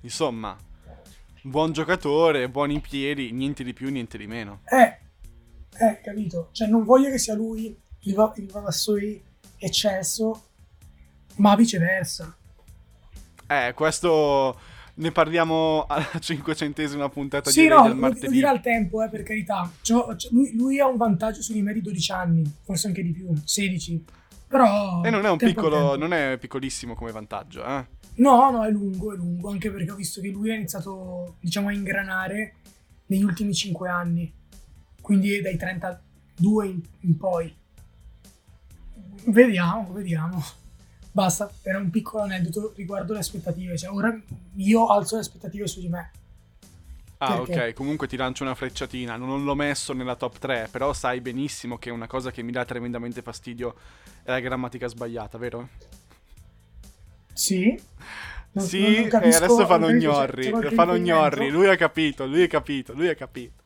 insomma, 0.02 0.58
buon 1.44 1.72
giocatore, 1.72 2.50
buoni 2.50 2.80
piedi, 2.80 3.32
niente 3.32 3.64
di 3.64 3.74
più, 3.74 3.90
niente 3.90 4.18
di 4.18 4.28
meno. 4.28 4.62
Eh, 4.66 4.98
eh, 5.86 6.00
capito. 6.04 6.50
Cioè, 6.52 6.68
non 6.68 6.84
voglio 6.84 7.10
che 7.10 7.18
sia 7.18 7.34
lui 7.34 7.76
il, 8.02 8.14
va- 8.14 8.34
il 8.38 8.48
Vavassoi 8.48 9.22
eccesso, 9.58 10.44
ma 11.38 11.56
viceversa. 11.56 12.36
Eh, 13.48 13.74
questo 13.76 14.60
ne 14.96 15.12
parliamo 15.12 15.86
alla 15.90 16.08
cinquecentesima 16.20 17.10
puntata 17.10 17.50
Sì, 17.50 17.62
di 17.62 17.68
no, 17.68 17.82
del 17.84 17.90
lo, 17.90 17.96
lo 17.96 18.02
martedì. 18.02 18.34
dirà 18.34 18.52
il 18.52 18.62
tempo, 18.62 19.04
eh, 19.04 19.10
per 19.10 19.24
carità. 19.24 19.70
Cioè, 19.82 20.16
cioè, 20.16 20.32
lui, 20.32 20.56
lui 20.56 20.80
ha 20.80 20.88
un 20.88 20.98
vantaggio 20.98 21.42
su 21.42 21.54
di 21.54 21.62
me 21.62 21.74
di 21.74 21.82
12 21.82 22.12
anni, 22.12 22.54
forse 22.64 22.88
anche 22.88 23.04
di 23.04 23.12
più, 23.12 23.34
16. 23.44 24.04
Però... 24.52 25.02
E 25.02 25.10
non 25.10 25.26
è 25.26 25.30
un 25.30 25.38
piccolo, 25.38 25.96
non 25.96 26.12
è 26.12 26.38
piccolissimo 26.38 26.94
come 26.94 27.14
vantaggio, 27.14 27.64
eh. 27.64 27.88
No, 28.16 28.52
no, 28.52 28.66
è 28.66 28.70
lungo, 28.70 29.14
è 29.14 29.16
lungo, 29.16 29.50
anche 29.50 29.72
perché 29.72 29.92
ho 29.92 29.96
visto 29.96 30.20
che 30.20 30.28
lui 30.28 30.52
ha 30.52 30.56
iniziato, 30.56 31.38
diciamo, 31.40 31.70
a 31.70 31.72
ingranare 31.72 32.56
negli 33.06 33.24
ultimi 33.24 33.54
5 33.54 33.88
anni, 33.88 34.30
quindi 35.00 35.40
dai 35.40 35.56
32 35.56 36.68
in, 36.68 36.82
in 37.00 37.16
poi. 37.16 37.56
Vediamo, 39.28 39.94
vediamo. 39.94 40.44
Basta, 41.14 41.50
era 41.62 41.78
un 41.78 41.90
piccolo 41.90 42.24
aneddoto 42.24 42.74
riguardo 42.76 43.14
le 43.14 43.20
aspettative, 43.20 43.78
cioè 43.78 43.94
ora 43.94 44.14
io 44.56 44.88
alzo 44.88 45.16
le 45.16 45.22
aspettative 45.22 45.66
su 45.66 45.80
di 45.80 45.88
me. 45.88 46.12
Ah, 47.24 47.38
Perché? 47.38 47.68
ok, 47.68 47.74
comunque 47.74 48.08
ti 48.08 48.16
lancio 48.18 48.42
una 48.44 48.56
frecciatina. 48.56 49.16
Non 49.16 49.44
l'ho 49.44 49.54
messo 49.54 49.94
nella 49.94 50.16
top 50.16 50.40
3, 50.40 50.70
però 50.72 50.92
sai 50.92 51.22
benissimo 51.22 51.78
che 51.78 51.92
una 51.92 52.08
cosa 52.08 52.32
che 52.32 52.42
mi 52.42 52.52
dà 52.52 52.66
tremendamente 52.66 53.22
fastidio 53.22 53.76
è 54.24 54.32
la 54.32 54.40
grammatica 54.40 54.88
sbagliata, 54.88 55.38
vero? 55.38 55.70
Sì? 57.34 57.80
Non- 58.54 58.66
sì, 58.66 58.82
non- 58.82 58.92
non 58.94 59.06
e 59.06 59.08
capisco- 59.08 59.44
adesso 59.44 59.66
fanno 59.68 59.90
gnorri. 59.92 60.50
Fanno 60.74 60.98
gnorri. 60.98 61.50
Lui 61.52 61.68
ha 61.68 61.76
capito, 61.76 62.26
lui 62.26 62.42
ha 62.42 62.48
capito, 62.48 62.94
lui 62.94 63.08
ha 63.08 63.16
capito. 63.16 63.61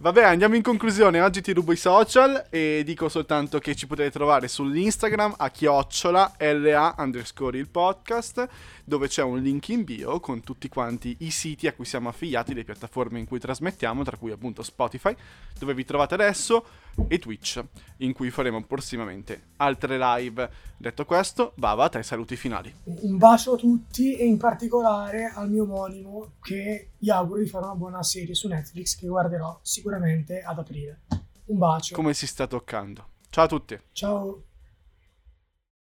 Vabbè, 0.00 0.22
andiamo 0.22 0.54
in 0.54 0.62
conclusione. 0.62 1.20
Oggi 1.20 1.42
ti 1.42 1.52
rubo 1.52 1.72
i 1.72 1.76
social 1.76 2.46
e 2.50 2.82
dico 2.84 3.08
soltanto 3.08 3.58
che 3.58 3.74
ci 3.74 3.88
potete 3.88 4.12
trovare 4.12 4.46
sull'Instagram 4.46 5.34
a 5.36 5.50
chiocciola 5.50 6.34
LA 6.38 6.94
underscore 6.98 7.58
il 7.58 7.68
podcast, 7.68 8.48
dove 8.84 9.08
c'è 9.08 9.24
un 9.24 9.42
link 9.42 9.70
in 9.70 9.82
bio 9.82 10.20
con 10.20 10.44
tutti 10.44 10.68
quanti 10.68 11.16
i 11.22 11.30
siti 11.30 11.66
a 11.66 11.72
cui 11.72 11.84
siamo 11.84 12.08
affiliati, 12.08 12.54
le 12.54 12.62
piattaforme 12.62 13.18
in 13.18 13.26
cui 13.26 13.40
trasmettiamo, 13.40 14.04
tra 14.04 14.16
cui 14.16 14.30
appunto 14.30 14.62
Spotify, 14.62 15.16
dove 15.58 15.74
vi 15.74 15.84
trovate 15.84 16.14
adesso, 16.14 16.64
e 17.06 17.18
Twitch, 17.18 17.64
in 17.98 18.12
cui 18.12 18.30
faremo 18.30 18.62
prossimamente 18.64 19.50
altre 19.56 19.98
live. 19.98 20.50
Detto 20.76 21.04
questo, 21.04 21.52
Bava, 21.56 21.84
a 21.84 21.88
te 21.88 22.02
saluti 22.02 22.36
finali. 22.36 22.74
Un 22.84 23.16
bacio 23.16 23.54
a 23.54 23.56
tutti 23.56 24.16
e 24.16 24.24
in 24.24 24.38
particolare 24.38 25.32
al 25.34 25.50
mio 25.50 25.62
omonimo 25.64 26.32
che 26.42 26.90
gli 26.98 27.10
auguro 27.10 27.40
di 27.40 27.48
fare 27.48 27.64
una 27.64 27.74
buona 27.74 28.02
serie 28.02 28.34
su 28.34 28.48
Netflix 28.48 28.96
che 28.96 29.06
guarderò 29.06 29.58
sicuramente 29.62 30.40
ad 30.40 30.58
aprile. 30.58 31.02
Un 31.46 31.58
bacio. 31.58 31.94
Come 31.94 32.14
si 32.14 32.26
sta 32.26 32.46
toccando? 32.46 33.06
Ciao 33.30 33.44
a 33.44 33.48
tutti. 33.48 33.80
Ciao. 33.92 34.42